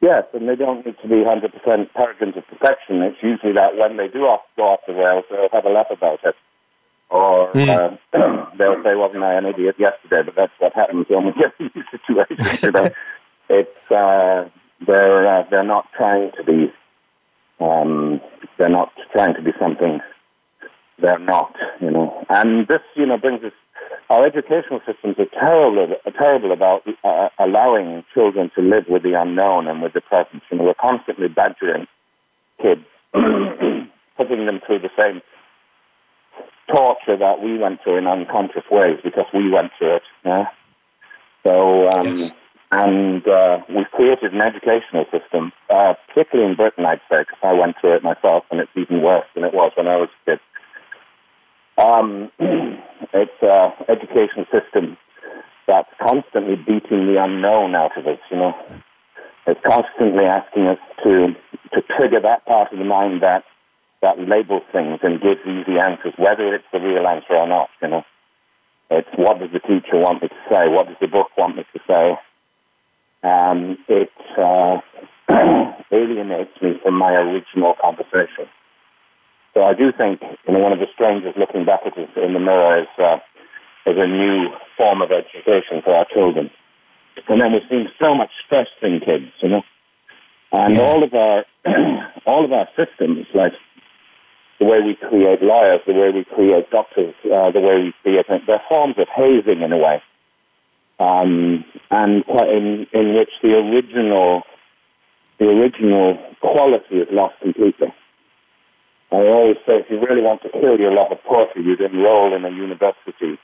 [0.00, 3.00] Yes, and they don't need to be 100% paragons of perfection.
[3.00, 5.86] It's usually that when they do off, go off the rails, they'll have a laugh
[5.90, 6.34] about it.
[7.08, 7.70] Or mm.
[7.70, 7.96] uh,
[8.58, 10.22] they'll say, wasn't I an idiot yesterday?
[10.26, 12.62] But that's what happens when we get in these situations.
[12.62, 12.90] You know?
[13.48, 14.50] it's, uh,
[14.86, 16.70] they're, uh, they're not trying to be,
[17.60, 18.20] um,
[18.58, 20.00] they're not trying to be something
[21.00, 22.24] they're not, you know.
[22.28, 23.52] And this, you know, brings us
[24.10, 29.20] our educational systems are terrible, are terrible about uh, allowing children to live with the
[29.20, 30.42] unknown and with the present.
[30.50, 31.86] You know, we're constantly badgering
[32.60, 35.22] kids, putting them through the same
[36.72, 40.02] torture that we went through in unconscious ways because we went through it.
[40.24, 40.46] Yeah?
[41.46, 42.32] So, um, yes.
[42.72, 47.52] and uh, we've created an educational system, uh, particularly in Britain, I'd say, because I
[47.52, 50.30] went through it myself, and it's even worse than it was when I was a
[50.30, 50.40] kid
[51.78, 54.96] um, it's an education system
[55.66, 58.54] that's constantly beating the unknown out of us, you know.
[59.46, 61.34] It's constantly asking us to,
[61.72, 63.44] to trigger that part of the mind that
[64.02, 67.70] that labels things and gives easy answers, whether it's the real answer or not.
[67.80, 68.04] You know,
[68.90, 70.68] it's what does the teacher want me to say?
[70.68, 72.18] What does the book want me to say?
[73.26, 74.80] Um, it uh,
[75.90, 78.46] alienates me from my original conversation.
[79.54, 82.40] So I do think, you know, one of the strangers looking back at in the
[82.40, 83.18] mirror is, uh,
[83.86, 86.50] is a new form of education for our children.
[87.28, 89.62] And then we're seeing so much stress in kids, you know.
[90.52, 90.80] And yeah.
[90.80, 91.44] all of our
[92.26, 93.52] all of our systems, like
[94.58, 98.26] the way we create lawyers, the way we create doctors, uh, the way we create
[98.46, 100.02] they're forms of hazing in a way,
[101.00, 104.42] um, and in in which the original
[105.38, 107.92] the original quality is lost completely.
[109.14, 112.34] I always say, if you really want to kill your love of poetry, you'd enroll
[112.34, 113.38] in a university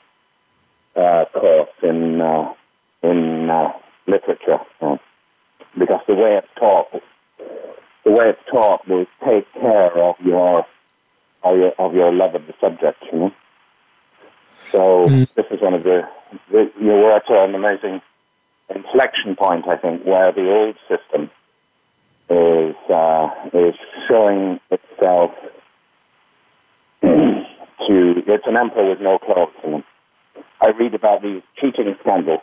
[0.96, 2.52] uh, course in uh,
[3.02, 3.72] in uh,
[4.06, 4.96] literature, uh,
[5.78, 6.88] because the way it's taught,
[8.04, 10.66] the way it's taught will take care of your
[11.44, 12.98] of your, of your love of the subject.
[13.12, 13.30] You know.
[14.72, 14.78] So
[15.08, 15.28] mm.
[15.36, 16.02] this is one of the,
[16.50, 18.00] the you we're at an amazing
[18.74, 21.30] inflection point, I think, where the old system
[22.28, 23.74] is uh, is
[24.08, 25.30] showing itself
[27.02, 29.52] to it's an emperor with no clothes.
[29.64, 29.84] And
[30.60, 32.40] I read about these cheating scandals,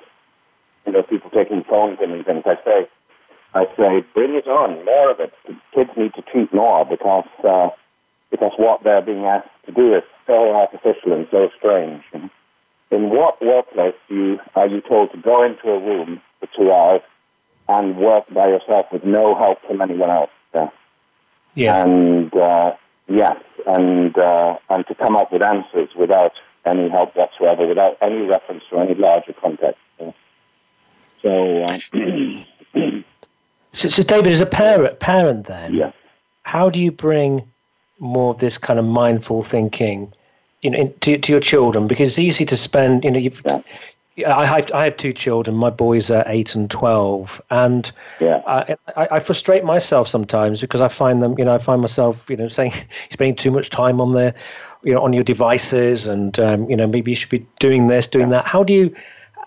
[0.85, 2.43] you know, people taking phones and things.
[2.45, 2.87] I say,
[3.53, 5.33] I say, bring it on, more of it.
[5.73, 7.69] Kids need to cheat more because uh,
[8.31, 12.03] because what they're being asked to do is so artificial and so strange.
[12.89, 16.71] In what workplace do you, are you told to go into a room for two
[16.71, 17.01] hours
[17.67, 20.29] and work by yourself with no help from anyone else?
[20.53, 20.69] Yeah.
[21.55, 21.83] yeah.
[21.83, 22.71] And uh,
[23.07, 26.33] yes, and uh, and to come up with answers without
[26.65, 29.79] any help whatsoever, without any reference to any larger context.
[31.21, 31.79] So, uh,
[33.73, 35.91] so, so, David, as a parent, parent then, yeah.
[36.43, 37.49] how do you bring
[37.99, 40.13] more of this kind of mindful thinking
[40.61, 41.87] in, in to, to your children?
[41.87, 43.61] Because it's easy to spend, you know, you've, yeah.
[44.25, 45.55] I have I have two children.
[45.55, 48.41] My boys are eight and twelve, and yeah.
[48.47, 51.35] I, I, I, frustrate myself sometimes because I find them.
[51.37, 52.73] You know, I find myself, you know, saying
[53.11, 54.33] spending too much time on their,
[54.83, 58.07] you know, on your devices, and um, you know, maybe you should be doing this,
[58.07, 58.47] doing that.
[58.47, 58.95] How do you?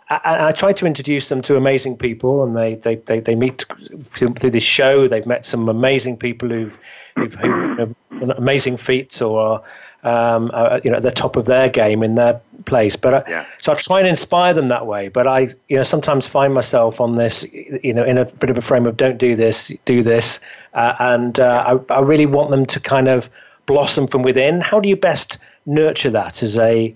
[0.08, 3.64] I, I, try to introduce them to amazing people, and they they they, they meet
[4.04, 5.08] through, this show.
[5.08, 6.76] They've met some amazing people who've
[7.16, 7.94] who've, who've
[8.36, 9.62] amazing feats or
[10.02, 12.96] um, uh, you know, at the top of their game in their place.
[12.96, 13.46] But uh, yeah.
[13.60, 15.08] so I try and inspire them that way.
[15.08, 17.44] But I, you know, sometimes find myself on this,
[17.82, 20.40] you know, in a bit of a frame of don't do this, do this,
[20.74, 23.30] uh, and uh, I, I really want them to kind of
[23.66, 24.60] blossom from within.
[24.60, 26.94] How do you best nurture that as a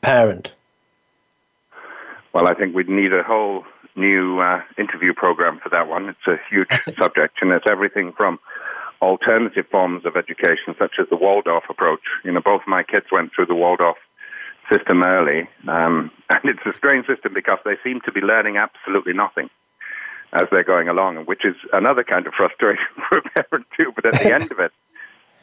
[0.00, 0.52] parent?
[2.32, 3.64] Well, I think we'd need a whole
[3.96, 6.08] new uh, interview program for that one.
[6.08, 8.38] It's a huge subject, and it's everything from
[9.02, 12.00] alternative forms of education, such as the Waldorf approach.
[12.24, 13.96] You know, both my kids went through the Waldorf
[14.70, 19.12] system early, um, and it's a strange system because they seem to be learning absolutely
[19.12, 19.50] nothing
[20.32, 23.92] as they're going along, which is another kind of frustration for a parent too.
[23.94, 24.72] But at the end of it,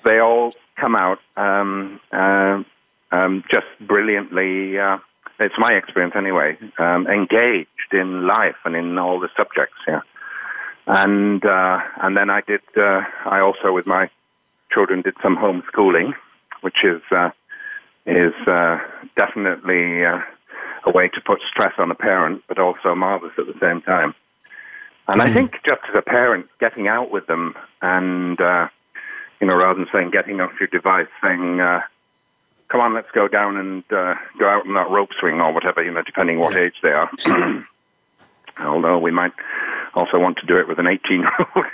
[0.03, 2.63] they all come out um, uh,
[3.11, 4.77] um, just brilliantly.
[4.77, 4.97] Uh,
[5.39, 6.57] it's my experience anyway.
[6.77, 9.77] Um, engaged in life and in all the subjects.
[9.87, 10.01] Yeah
[10.87, 12.61] and uh, and then I did.
[12.75, 14.09] Uh, I also with my
[14.71, 16.13] children did some homeschooling,
[16.61, 17.31] which is uh,
[18.05, 18.79] is uh,
[19.15, 20.21] definitely uh,
[20.85, 24.13] a way to put stress on a parent, but also marvelous at the same time.
[25.07, 25.25] And mm.
[25.25, 28.67] I think just as a parent, getting out with them and uh,
[29.39, 31.59] you know, rather than saying getting off your device, saying.
[32.69, 35.91] Come on, let's go down and go out on that rope swing or whatever, you
[35.91, 37.11] know, depending what age they are.
[38.59, 39.33] although we might
[39.93, 41.65] also want to do it with an 18 year old.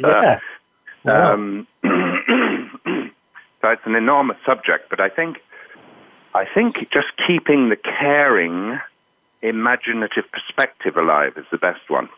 [0.02, 0.40] yeah.
[1.06, 5.38] Uh, um, so it's an enormous subject, but I think,
[6.34, 8.80] I think just keeping the caring,
[9.42, 12.08] imaginative perspective alive is the best one.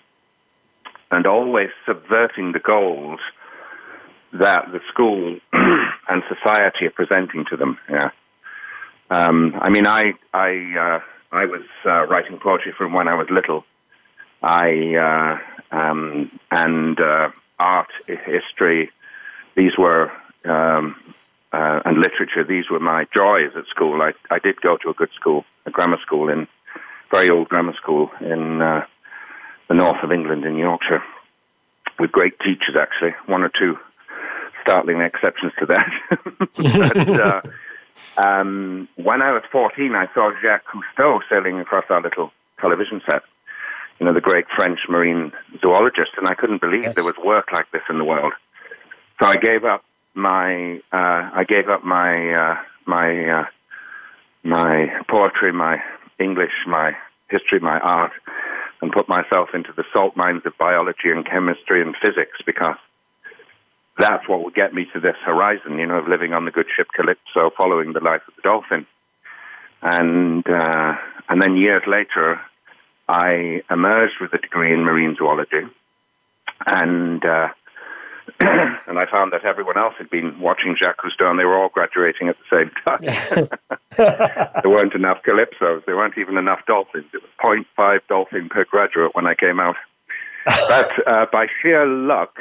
[1.10, 3.20] And always subverting the goals
[4.32, 7.78] that the school and society are presenting to them.
[7.88, 8.10] Yeah.
[9.10, 11.00] Um, I mean, I, I, uh,
[11.32, 13.64] I was uh, writing poetry from when I was little.
[14.42, 18.90] I uh, um, and uh, art, history,
[19.56, 20.12] these were
[20.44, 20.96] um,
[21.52, 22.44] uh, and literature.
[22.44, 24.02] These were my joys at school.
[24.02, 26.46] I I did go to a good school, a grammar school in
[27.10, 28.84] very old grammar school in uh,
[29.68, 31.02] the north of England in Yorkshire,
[31.98, 32.76] with great teachers.
[32.76, 33.78] Actually, one or two
[34.62, 35.90] startling exceptions to that.
[36.56, 37.40] but, uh,
[38.16, 43.22] um, when I was 14, I saw Jacques Cousteau sailing across our little television set.
[43.98, 46.94] You know, the great French marine zoologist, and I couldn't believe yes.
[46.94, 48.34] there was work like this in the world.
[49.18, 49.84] So I gave up
[50.14, 53.46] my uh, I gave up my uh, my uh,
[54.42, 55.82] my poetry, my
[56.18, 56.96] English, my
[57.28, 58.12] history, my art,
[58.80, 62.76] and put myself into the salt mines of biology and chemistry and physics because
[63.98, 66.66] that's what would get me to this horizon, you know, of living on the good
[66.74, 68.86] ship Calypso, following the life of the dolphin.
[69.82, 70.96] And uh,
[71.28, 72.40] and then years later,
[73.08, 75.62] I emerged with a degree in marine zoology,
[76.66, 77.48] and uh,
[78.40, 81.68] and I found that everyone else had been watching Jacques Cousteau, and they were all
[81.68, 83.48] graduating at the same time.
[83.96, 85.84] there weren't enough calypsos.
[85.84, 87.06] There weren't even enough dolphins.
[87.14, 87.30] It was
[87.76, 89.76] 0.5 dolphin per graduate when I came out.
[90.68, 92.38] but uh, by sheer luck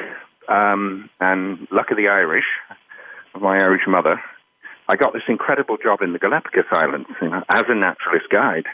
[0.48, 2.44] um, and luck of the Irish,
[3.34, 4.20] of my Irish mother,
[4.88, 8.66] I got this incredible job in the Galapagos Islands you know, as a naturalist guide.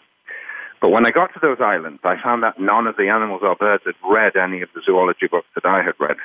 [0.82, 3.54] But when I got to those islands, I found that none of the animals or
[3.54, 6.16] birds had read any of the zoology books that I had read.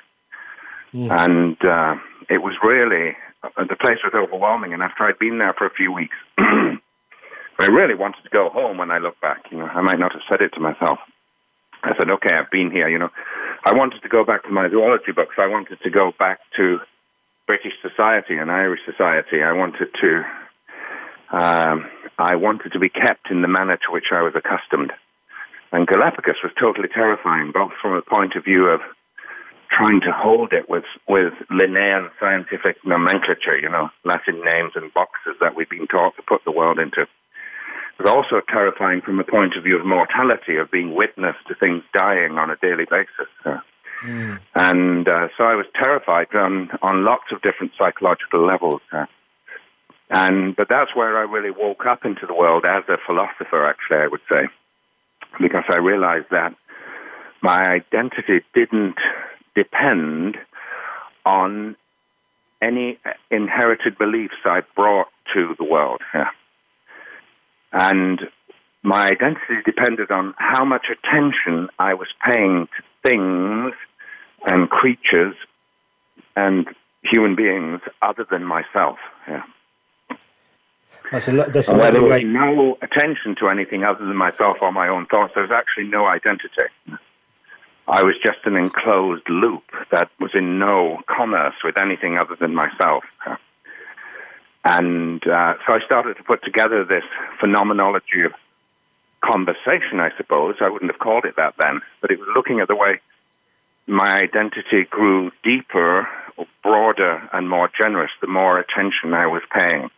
[1.11, 1.95] And uh,
[2.27, 4.73] it was really, uh, the place was overwhelming.
[4.73, 8.79] And after I'd been there for a few weeks, I really wanted to go home
[8.79, 9.45] when I look back.
[9.51, 10.97] You know, I might not have said it to myself.
[11.83, 12.89] I said, okay, I've been here.
[12.89, 13.11] You know,
[13.63, 15.35] I wanted to go back to my zoology books.
[15.37, 16.79] I wanted to go back to
[17.45, 19.43] British society and Irish society.
[19.43, 20.23] I wanted to,
[21.29, 21.85] um,
[22.17, 24.91] I wanted to be kept in the manner to which I was accustomed.
[25.71, 28.81] And Galapagos was totally terrifying, both from a point of view of
[29.69, 35.35] trying to hold it with with Linnaean scientific nomenclature, you know, Latin names and boxes
[35.41, 37.01] that we've been taught to put the world into.
[37.01, 41.55] It was also terrifying from the point of view of mortality, of being witness to
[41.55, 43.27] things dying on a daily basis.
[43.43, 43.59] Uh,
[44.03, 44.39] mm.
[44.55, 48.81] And uh, so I was terrified on, on lots of different psychological levels.
[48.91, 49.07] Uh,
[50.09, 53.97] and but that's where I really woke up into the world as a philosopher, actually,
[53.97, 54.47] I would say,
[55.39, 56.55] because I realized that
[57.41, 58.97] my identity didn't
[59.53, 60.37] depend
[61.25, 61.75] on
[62.61, 62.97] any
[63.29, 66.01] inherited beliefs I brought to the world.
[67.71, 68.21] And
[68.81, 73.73] my identity depended on how much attention I was paying to things
[74.45, 75.35] and creatures
[76.35, 76.67] and
[77.03, 78.97] human beings other than myself.
[79.27, 79.43] Yeah.
[81.11, 84.89] That's a, that's a there was no attention to anything other than myself or my
[84.89, 85.33] own thoughts.
[85.33, 86.49] There was actually no identity.
[87.87, 92.53] I was just an enclosed loop that was in no commerce with anything other than
[92.53, 93.05] myself.
[94.65, 97.05] And uh, so I started to put together this
[97.39, 98.33] phenomenology of
[99.21, 100.55] conversation, I suppose.
[100.59, 102.99] I wouldn't have called it that then, but it was looking at the way
[103.87, 106.09] my identity grew deeper,
[106.61, 109.89] broader, and more generous the more attention I was paying.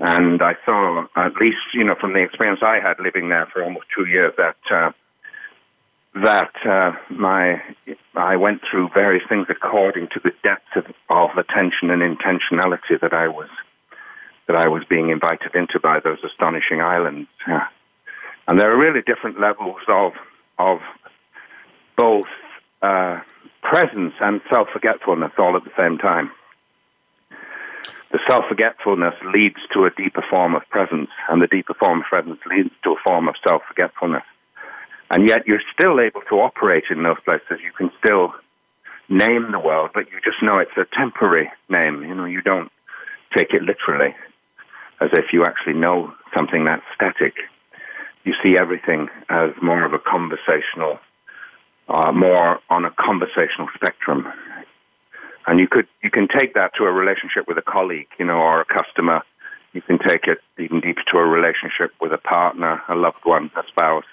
[0.00, 3.62] And I saw, at least, you know, from the experience I had living there for
[3.62, 4.92] almost two years, that uh,
[6.14, 7.62] that uh, my
[8.14, 13.12] I went through various things according to the depth of, of attention and intentionality that
[13.12, 13.48] I was
[14.46, 17.28] that I was being invited into by those astonishing islands.
[17.46, 17.68] Yeah.
[18.48, 20.14] And there are really different levels of
[20.58, 20.80] of
[21.96, 22.26] both
[22.80, 23.20] uh,
[23.62, 26.32] presence and self forgetfulness all at the same time.
[28.10, 32.06] The self forgetfulness leads to a deeper form of presence, and the deeper form of
[32.06, 34.24] presence leads to a form of self forgetfulness.
[35.10, 37.60] And yet you're still able to operate in those places.
[37.62, 38.34] You can still
[39.08, 42.02] name the world, but you just know it's a temporary name.
[42.02, 42.70] You know, you don't
[43.34, 44.14] take it literally
[45.00, 47.34] as if you actually know something that's static.
[48.24, 51.00] You see everything as more of a conversational,
[51.88, 54.28] uh, more on a conversational spectrum.
[55.50, 58.38] And you could you can take that to a relationship with a colleague, you know,
[58.38, 59.22] or a customer.
[59.72, 63.50] You can take it even deeper to a relationship with a partner, a loved one,
[63.56, 64.04] a spouse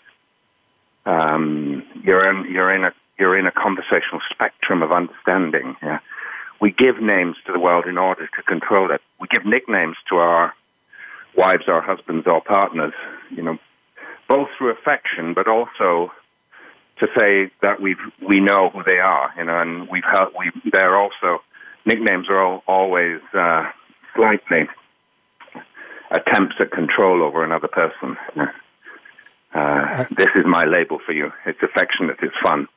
[1.07, 5.75] um, you're in you're in a you're in a conversational spectrum of understanding.
[5.81, 5.99] Yeah?
[6.59, 9.01] We give names to the world in order to control it.
[9.19, 10.53] We give nicknames to our
[11.35, 12.93] wives, our husbands, our partners.
[13.31, 13.59] You know,
[14.27, 16.11] both through affection, but also
[16.99, 17.95] to say that we
[18.25, 19.33] we know who they are.
[19.37, 21.41] You know, and we've helped, we they're also
[21.85, 23.69] nicknames are all, always uh,
[24.15, 24.67] slightly
[26.11, 28.17] attempts at control over another person.
[29.53, 31.31] Uh, this is my label for you.
[31.45, 32.17] It's affectionate.
[32.21, 32.67] It's fun.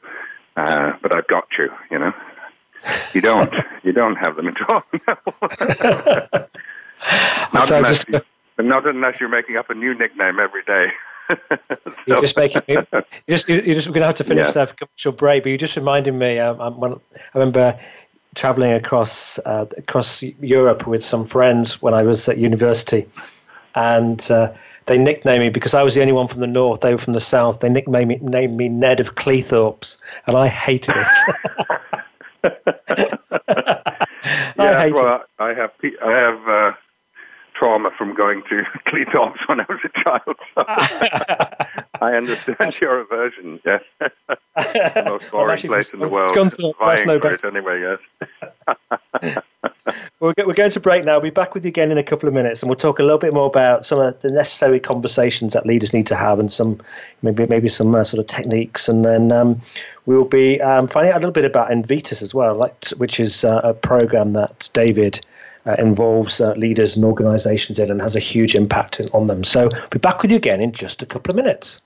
[0.57, 1.71] Uh, but I've got you.
[1.91, 2.13] You know.
[3.13, 3.53] You don't.
[3.83, 4.83] you don't have them at all.
[7.53, 8.25] not, unless, just,
[8.59, 10.87] not unless you're making up a new nickname every day.
[12.07, 12.63] You're just making.
[12.69, 12.87] You
[13.29, 13.49] just.
[13.49, 14.53] You're just going to have to finish yeah.
[14.53, 15.43] that commercial break.
[15.43, 16.39] But you just reminded me.
[16.39, 17.79] Um, um, when, I remember
[18.35, 23.07] traveling across uh, across Europe with some friends when I was at university,
[23.75, 24.53] and uh,
[24.87, 26.81] they nicknamed me because I was the only one from the north.
[26.81, 27.61] They were from the south.
[27.61, 31.07] They nicknamed me, named me Ned of Cleethorpes, and I hated it.
[34.59, 35.73] yeah, well, I have
[36.03, 36.73] I have uh,
[37.61, 40.37] trauma from going to Cleethorpes when I was a child.
[42.01, 43.61] So I understand your aversion.
[43.65, 46.35] Yes, the most boring place in the world.
[46.35, 47.97] gone Vying for it anyway.
[49.23, 49.43] Yes.
[50.19, 51.17] we're, we're going to break now.
[51.17, 53.03] We'll be back with you again in a couple of minutes, and we'll talk a
[53.03, 56.51] little bit more about some of the necessary conversations that leaders need to have, and
[56.51, 56.81] some
[57.21, 59.61] maybe maybe some uh, sort of techniques, and then um,
[60.07, 63.45] we'll be um, finding out a little bit about Invitas as well, like, which is
[63.45, 65.21] uh, a program that David.
[65.67, 69.45] Uh, involves uh, leaders and organizations in and has a huge impact on them.
[69.45, 71.83] So, we'll be back with you again in just a couple of minutes.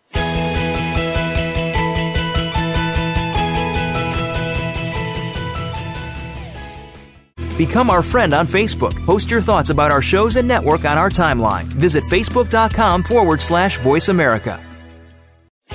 [7.57, 8.95] Become our friend on Facebook.
[9.07, 11.65] Post your thoughts about our shows and network on our timeline.
[11.65, 14.61] Visit facebook.com forward slash voice America.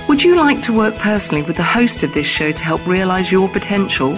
[0.09, 3.31] Would you like to work personally with the host of this show to help realize
[3.31, 4.17] your potential?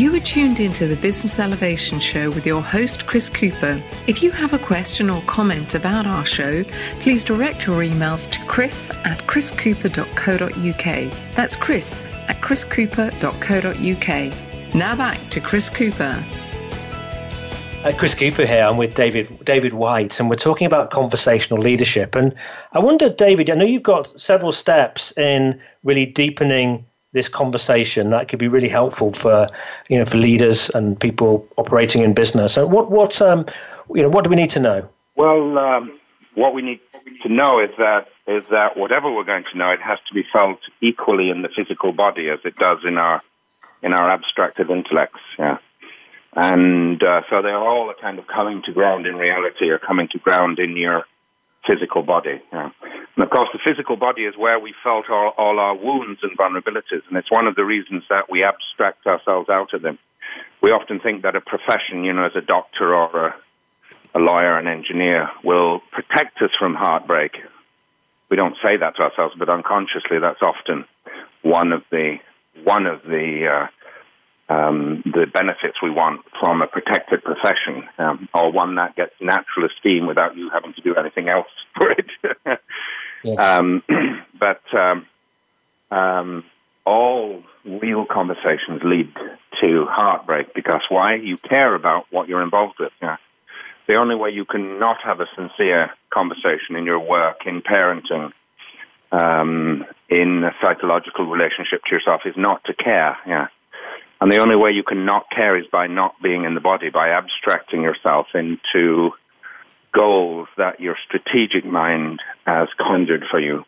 [0.00, 3.82] You are tuned into the Business Elevation Show with your host, Chris Cooper.
[4.06, 6.64] If you have a question or comment about our show,
[7.00, 11.12] please direct your emails to chris at chriscooper.co.uk.
[11.36, 14.74] That's chris at chriscooper.co.uk.
[14.74, 16.24] Now back to Chris Cooper.
[17.84, 18.64] Uh, Chris Cooper here.
[18.64, 22.14] I'm with David David Whyte, and we're talking about conversational leadership.
[22.14, 22.34] And
[22.72, 28.28] I wonder, David, I know you've got several steps in really deepening this conversation that
[28.28, 29.48] could be really helpful for
[29.88, 32.54] you know for leaders and people operating in business.
[32.54, 33.46] So what what um,
[33.94, 34.88] you know what do we need to know?
[35.16, 35.98] Well, um,
[36.34, 36.80] what we need
[37.22, 40.24] to know is that is that whatever we're going to know, it has to be
[40.32, 43.22] felt equally in the physical body as it does in our
[43.82, 45.20] in our abstracted intellects.
[45.38, 45.58] Yeah.
[46.34, 50.18] And uh, so they're all kind of coming to ground in reality or coming to
[50.18, 51.04] ground in your
[51.70, 52.40] physical body.
[52.52, 52.70] Yeah.
[53.16, 56.36] And of course, the physical body is where we felt all, all our wounds and
[56.36, 59.98] vulnerabilities, and it's one of the reasons that we abstract ourselves out of them.
[60.62, 63.34] We often think that a profession, you know, as a doctor or a,
[64.14, 67.42] a lawyer, an engineer, will protect us from heartbreak.
[68.30, 70.84] We don't say that to ourselves, but unconsciously, that's often
[71.42, 72.18] one of the
[72.64, 73.66] one of the uh,
[74.50, 79.66] um, the benefits we want from a protected profession, um, or one that gets natural
[79.66, 81.46] esteem without you having to do anything else
[81.76, 82.10] for it.
[83.22, 83.38] yes.
[83.38, 83.82] um,
[84.38, 85.06] but um,
[85.92, 86.44] um,
[86.84, 89.14] all real conversations lead
[89.60, 91.14] to heartbreak because why?
[91.14, 92.92] You care about what you're involved with.
[93.00, 93.18] Yeah.
[93.86, 98.32] The only way you can not have a sincere conversation in your work, in parenting,
[99.12, 103.16] um, in a psychological relationship to yourself is not to care.
[103.26, 103.48] Yeah.
[104.20, 106.90] And the only way you can not care is by not being in the body,
[106.90, 109.12] by abstracting yourself into
[109.92, 113.64] goals that your strategic mind has conjured for you,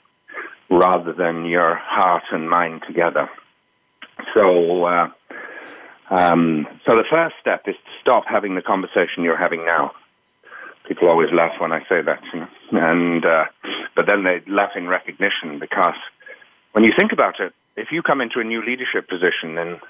[0.68, 3.30] rather than your heart and mind together.
[4.34, 5.10] So, uh,
[6.10, 9.92] um, so the first step is to stop having the conversation you're having now.
[10.86, 12.48] People always laugh when I say that, you know?
[12.72, 13.44] and uh,
[13.96, 15.94] but then they laugh in recognition because
[16.72, 19.80] when you think about it, if you come into a new leadership position, then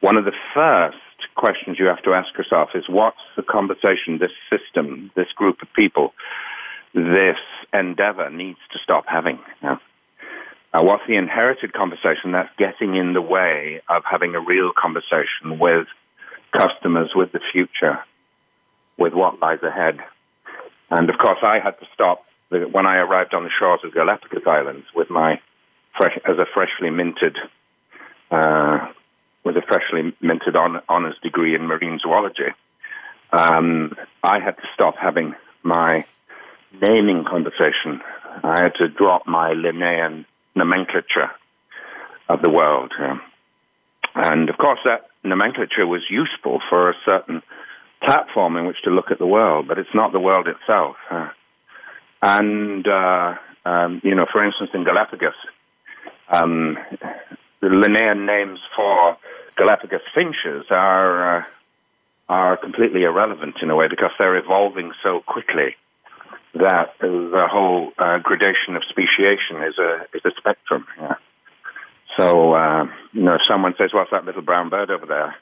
[0.00, 0.96] one of the first
[1.34, 5.72] questions you have to ask yourself is what's the conversation this system, this group of
[5.74, 6.14] people,
[6.94, 7.38] this
[7.72, 9.38] endeavor needs to stop having?
[9.62, 15.58] Uh, what's the inherited conversation that's getting in the way of having a real conversation
[15.58, 15.86] with
[16.52, 17.98] customers, with the future,
[18.96, 19.98] with what lies ahead?
[20.90, 24.46] And of course, I had to stop when I arrived on the shores of Galapagos
[24.46, 25.40] Islands with my
[25.96, 27.36] fresh, as a freshly minted
[28.30, 28.92] uh,
[29.52, 32.50] with a freshly minted on, honors degree in marine zoology,
[33.32, 35.34] um, I had to stop having
[35.64, 36.04] my
[36.80, 38.00] naming conversation.
[38.44, 40.24] I had to drop my Linnaean
[40.54, 41.30] nomenclature
[42.28, 42.92] of the world.
[44.14, 47.42] And of course, that nomenclature was useful for a certain
[48.00, 50.96] platform in which to look at the world, but it's not the world itself.
[51.10, 51.28] Uh,
[52.22, 53.34] and, uh,
[53.64, 55.34] um, you know, for instance, in Galapagos,
[56.28, 56.78] um,
[57.60, 59.16] the Linnaean names for
[59.56, 61.44] Galapagos finches are, uh,
[62.28, 65.76] are completely irrelevant in a way because they're evolving so quickly
[66.54, 70.86] that the whole uh, gradation of speciation is a, is a spectrum.
[70.98, 71.14] Yeah.
[72.16, 75.36] So, uh, you know, if someone says, What's that little brown bird over there?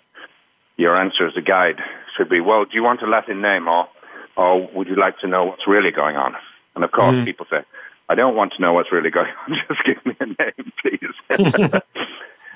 [0.76, 1.80] Your answer as a guide
[2.16, 3.88] should be, Well, do you want a Latin name or,
[4.36, 6.36] or would you like to know what's really going on?
[6.74, 7.24] And of course, mm.
[7.24, 7.62] people say,
[8.08, 9.56] I don't want to know what's really going on.
[9.68, 11.80] Just give me a name, please.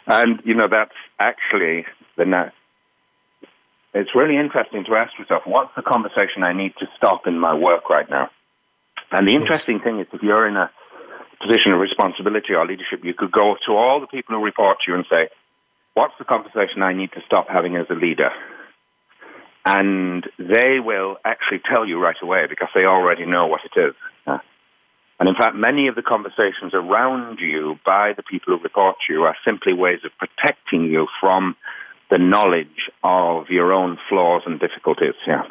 [0.06, 1.86] and, you know, that's actually
[2.16, 2.24] the.
[2.24, 2.50] Na-
[3.94, 7.54] it's really interesting to ask yourself, what's the conversation I need to stop in my
[7.54, 8.30] work right now?
[9.10, 10.70] And the interesting thing is, if you're in a
[11.46, 14.92] position of responsibility or leadership, you could go to all the people who report to
[14.92, 15.28] you and say,
[15.94, 18.30] What's the conversation I need to stop having as a leader?
[19.64, 23.94] And they will actually tell you right away because they already know what it is.
[25.22, 29.22] And in fact, many of the conversations around you by the people who report you
[29.22, 31.54] are simply ways of protecting you from
[32.10, 35.14] the knowledge of your own flaws and difficulties.
[35.24, 35.44] Yeah.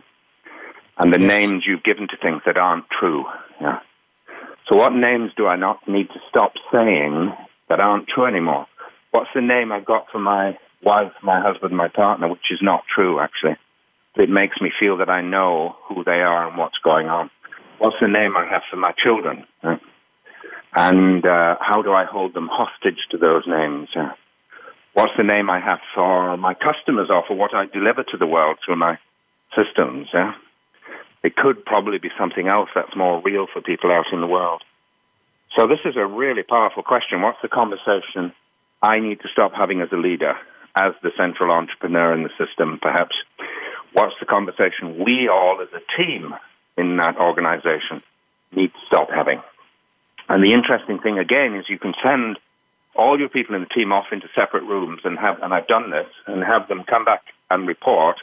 [0.97, 1.29] And the yes.
[1.29, 3.23] names you've given to things that aren't true.
[3.61, 3.79] Yeah.
[4.69, 7.31] So, what names do I not need to stop saying
[7.69, 8.67] that aren't true anymore?
[9.11, 12.83] What's the name I've got for my wife, my husband, my partner, which is not
[12.93, 13.55] true, actually?
[14.17, 17.29] It makes me feel that I know who they are and what's going on.
[17.81, 19.43] What's the name I have for my children?
[20.75, 23.89] And uh, how do I hold them hostage to those names?
[24.93, 28.27] What's the name I have for my customers or for what I deliver to the
[28.27, 28.99] world through my
[29.55, 30.09] systems?
[31.23, 34.61] It could probably be something else that's more real for people out in the world.
[35.57, 37.23] So this is a really powerful question.
[37.23, 38.31] What's the conversation
[38.83, 40.35] I need to stop having as a leader,
[40.75, 43.15] as the central entrepreneur in the system, perhaps?
[43.93, 46.35] What's the conversation we all as a team
[46.77, 48.01] in that organization
[48.51, 49.41] need to stop having?
[50.29, 52.39] And the interesting thing again is you can send
[52.95, 55.91] all your people in the team off into separate rooms and have, and I've done
[55.91, 58.17] this, and have them come back and report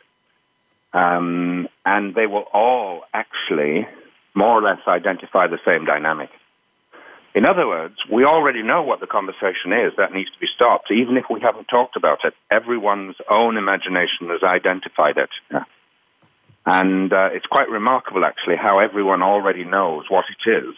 [0.93, 3.87] um, and they will all actually
[4.35, 6.31] more or less identify the same dynamic.
[7.35, 10.91] In other words, we already know what the conversation is that needs to be stopped,
[10.91, 12.35] even if we haven't talked about it.
[12.51, 15.31] Everyone's own imagination has identified it.
[15.51, 15.65] Yeah.
[16.71, 20.75] And uh, it's quite remarkable, actually, how everyone already knows what it is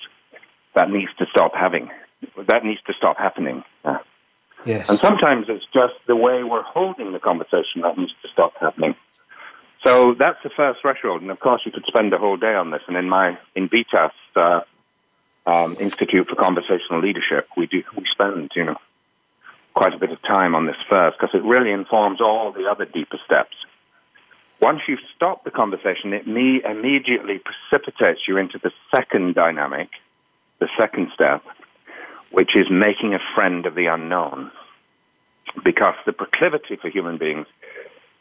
[0.74, 1.90] that needs to stop having,
[2.46, 3.64] that needs to stop happening.
[3.84, 3.98] Yeah.
[4.64, 4.88] Yes.
[4.88, 8.94] And sometimes it's just the way we're holding the conversation that needs to stop happening.
[9.82, 12.70] So that's the first threshold, and of course you could spend a whole day on
[12.70, 12.82] this.
[12.86, 14.60] And in my Invitas uh,
[15.46, 18.76] um, Institute for Conversational Leadership, we do we spend you know
[19.74, 22.84] quite a bit of time on this first because it really informs all the other
[22.84, 23.56] deeper steps.
[24.60, 29.88] Once you've stopped the conversation, it me- immediately precipitates you into the second dynamic,
[30.58, 31.42] the second step,
[32.30, 34.50] which is making a friend of the unknown.
[35.64, 37.46] Because the proclivity for human beings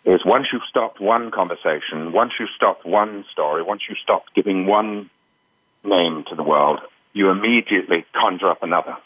[0.06, 4.66] is once you've stopped one conversation, once you've stopped one story, once you've stopped giving
[4.66, 5.10] one
[5.84, 6.80] name to the world,
[7.14, 8.98] you immediately conjure up another.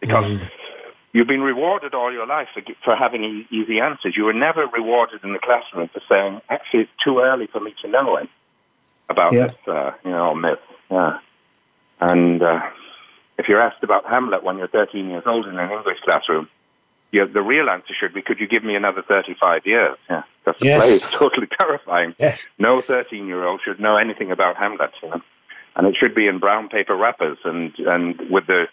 [0.00, 0.48] Because mm.
[1.12, 4.16] You've been rewarded all your life for, for having easy answers.
[4.16, 7.74] You were never rewarded in the classroom for saying, actually, it's too early for me
[7.82, 8.28] to know it
[9.08, 9.46] about yeah.
[9.46, 10.58] this, uh, you know, myth.
[10.90, 11.18] Yeah.
[12.00, 12.60] And uh,
[13.38, 16.48] if you're asked about Hamlet when you're 13 years old in an English classroom,
[17.12, 19.96] know, the real answer should be, could you give me another 35 years?
[20.10, 20.78] Yeah, because the yes.
[20.78, 22.14] play is totally terrifying.
[22.18, 22.50] Yes.
[22.58, 25.22] No 13 year old should know anything about Hamlet, you know?
[25.78, 28.66] and it should be in brown paper wrappers and, and with the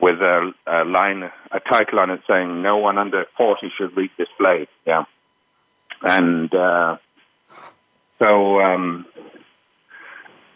[0.00, 4.10] with a, a line, a title on it saying, "No one under 40 should read
[4.18, 5.04] this play." Yeah,
[6.02, 6.96] and uh,
[8.18, 9.06] so um,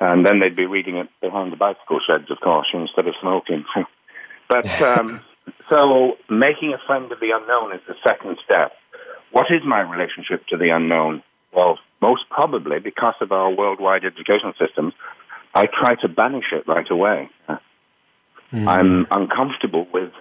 [0.01, 3.65] and then they'd be reading it behind the bicycle sheds, of course, instead of smoking.
[4.49, 5.21] but um,
[5.69, 8.73] so making a friend of the unknown is the second step.
[9.31, 11.23] What is my relationship to the unknown?
[11.53, 14.95] Well, most probably because of our worldwide education systems,
[15.55, 17.29] I try to banish it right away.
[18.53, 18.69] Mm.
[18.69, 20.13] I'm uncomfortable with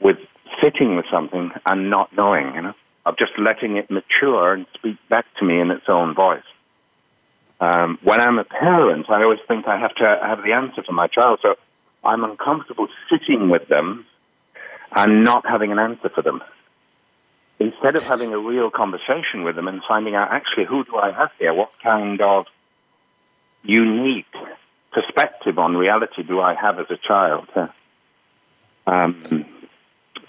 [0.00, 0.18] with
[0.62, 2.74] sitting with something and not knowing, you know,
[3.04, 6.42] of just letting it mature and speak back to me in its own voice.
[7.60, 10.92] Um, when I'm a parent, I always think I have to have the answer for
[10.92, 11.56] my child, so
[12.04, 14.06] I'm uncomfortable sitting with them
[14.94, 16.42] and not having an answer for them.
[17.58, 21.10] Instead of having a real conversation with them and finding out actually who do I
[21.12, 22.46] have here, what kind of
[23.62, 24.26] unique
[24.96, 27.48] perspective on reality do I have as a child.
[28.86, 29.44] Um,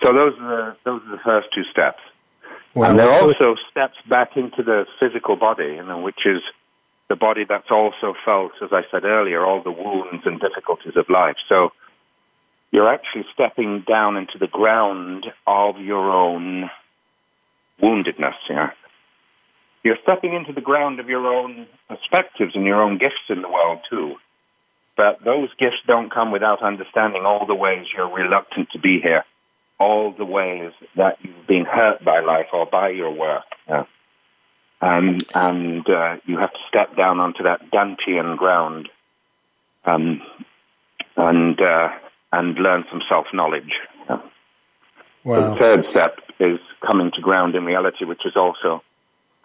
[0.03, 2.01] so those are the, those are the first two steps.
[2.75, 6.41] Well, and there are also steps back into the physical body, you know, which is
[7.07, 11.09] the body that's also felt, as I said earlier, all the wounds and difficulties of
[11.09, 11.37] life.
[11.47, 11.71] So
[12.71, 16.69] you're actually stepping down into the ground of your own
[17.81, 18.35] woundedness.
[18.49, 18.71] Yeah,
[19.83, 23.49] you're stepping into the ground of your own perspectives and your own gifts in the
[23.49, 24.17] world too.
[24.97, 29.23] But those gifts don't come without understanding all the ways you're reluctant to be here,
[29.79, 33.45] all the ways that you've been hurt by life or by your work.
[33.69, 33.85] Yeah.
[34.81, 38.89] Um, and uh, you have to step down onto that Dantean ground
[39.85, 40.21] um,
[41.15, 41.89] and uh,
[42.33, 43.73] and learn some self knowledge.
[44.09, 44.21] Yeah.
[45.23, 45.53] Wow.
[45.53, 48.83] The third step is coming to ground in reality, which is also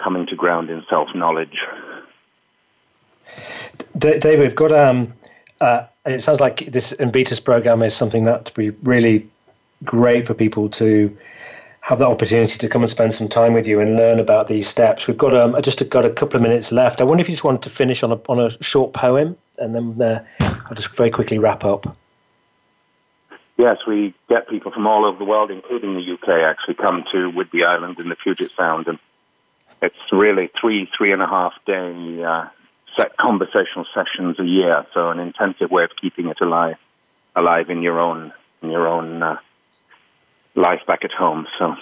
[0.03, 1.59] coming to ground in self knowledge.
[3.99, 5.13] David, we've got um,
[5.63, 9.29] uh, it sounds like this Invitas program is something that would be really
[9.85, 11.17] great for people to
[11.81, 14.69] have that opportunity to come and spend some time with you and learn about these
[14.69, 15.07] steps.
[15.07, 17.01] We've got um, just got a couple of minutes left.
[17.01, 19.75] I wonder if you just wanted to finish on a on a short poem, and
[19.75, 21.97] then uh, I'll just very quickly wrap up.
[23.57, 27.31] Yes, we get people from all over the world, including the UK, actually come to
[27.31, 28.99] Whidbey Island in the Puget Sound, and
[29.81, 32.49] it's really three three and a half day uh,
[32.97, 34.86] set conversational sessions a year.
[34.95, 36.76] So an intensive way of keeping it alive,
[37.34, 38.32] alive in your own
[38.62, 39.22] in your own.
[39.22, 39.38] Uh,
[40.55, 41.47] life back at home.
[41.59, 41.74] So,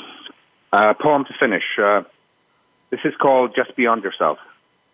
[0.72, 1.64] uh, poem to finish.
[1.80, 2.02] Uh,
[2.90, 4.38] this is called Just Beyond Yourself,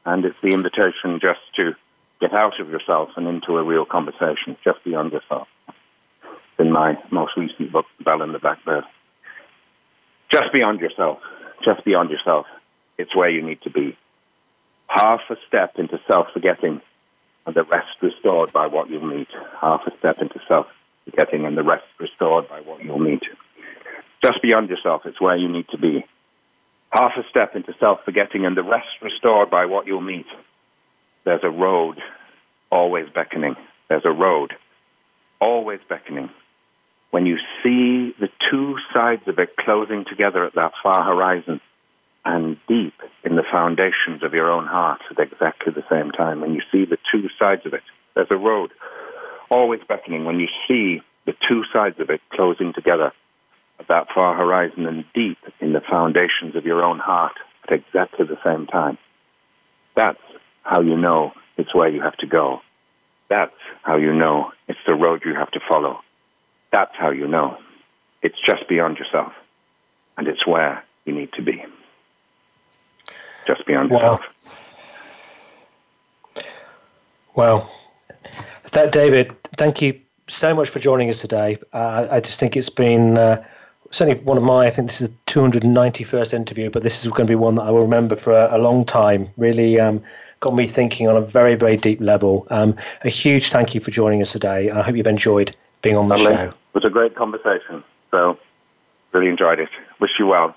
[0.04, 1.74] and it's the invitation just to
[2.20, 5.48] get out of yourself and into a real conversation, just beyond yourself.
[6.58, 8.84] In my most recent book, Bell and the Blackbird.
[10.32, 11.18] Just beyond yourself,
[11.64, 12.46] just beyond yourself,
[12.98, 13.96] it's where you need to be.
[14.88, 16.80] Half a step into self forgetting,
[17.46, 19.28] and the rest restored by what you'll meet.
[19.60, 20.66] Half a step into self
[21.04, 23.22] forgetting, and the rest restored by what you'll meet.
[24.22, 26.04] Just beyond yourself, it's where you need to be.
[26.90, 30.26] Half a step into self forgetting and the rest restored by what you'll meet.
[31.24, 32.00] There's a road
[32.70, 33.56] always beckoning.
[33.88, 34.54] There's a road
[35.40, 36.30] always beckoning.
[37.10, 41.60] When you see the two sides of it closing together at that far horizon
[42.26, 46.54] and deep in the foundations of your own heart at exactly the same time, when
[46.54, 48.72] you see the two sides of it, there's a road
[49.48, 50.24] always beckoning.
[50.24, 53.12] When you see the two sides of it closing together
[53.78, 58.26] at that far horizon and deep in the foundations of your own heart at exactly
[58.26, 58.98] the same time.
[59.94, 60.22] That's
[60.62, 62.60] how you know it's where you have to go.
[63.28, 66.00] That's how you know it's the road you have to follow.
[66.72, 67.58] That's how you know
[68.20, 69.32] it's just beyond yourself
[70.16, 71.64] and it's where you need to be.
[73.46, 73.98] Just beyond wow.
[73.98, 74.22] yourself.
[77.34, 77.70] Wow.
[78.72, 81.58] That, David, thank you so much for joining us today.
[81.72, 83.44] Uh, I just think it's been uh,
[83.90, 87.26] certainly one of my, I think this is the 291st interview, but this is going
[87.26, 89.28] to be one that I will remember for a, a long time.
[89.36, 90.02] Really um,
[90.40, 92.46] got me thinking on a very, very deep level.
[92.50, 94.70] Um, a huge thank you for joining us today.
[94.70, 96.34] I hope you've enjoyed being on the Lovely.
[96.34, 96.48] show.
[96.48, 97.84] It was a great conversation.
[98.10, 98.38] So,
[99.12, 99.70] really enjoyed it.
[100.00, 100.54] Wish you well.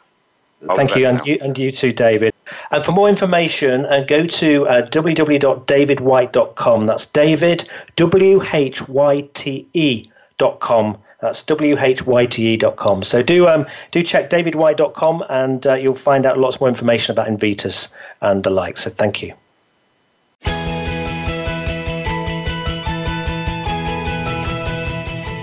[0.67, 2.33] All Thank you and, you, and you too, David.
[2.71, 6.85] And for more information, uh, go to uh, www.davidwhyte.com.
[6.85, 13.03] That's David, W H Y T E.com that's whyte.com.
[13.03, 17.27] So do um, do check davidwhyte.com and uh, you'll find out lots more information about
[17.27, 17.89] Invitas
[18.21, 18.77] and the like.
[18.77, 19.33] So thank you.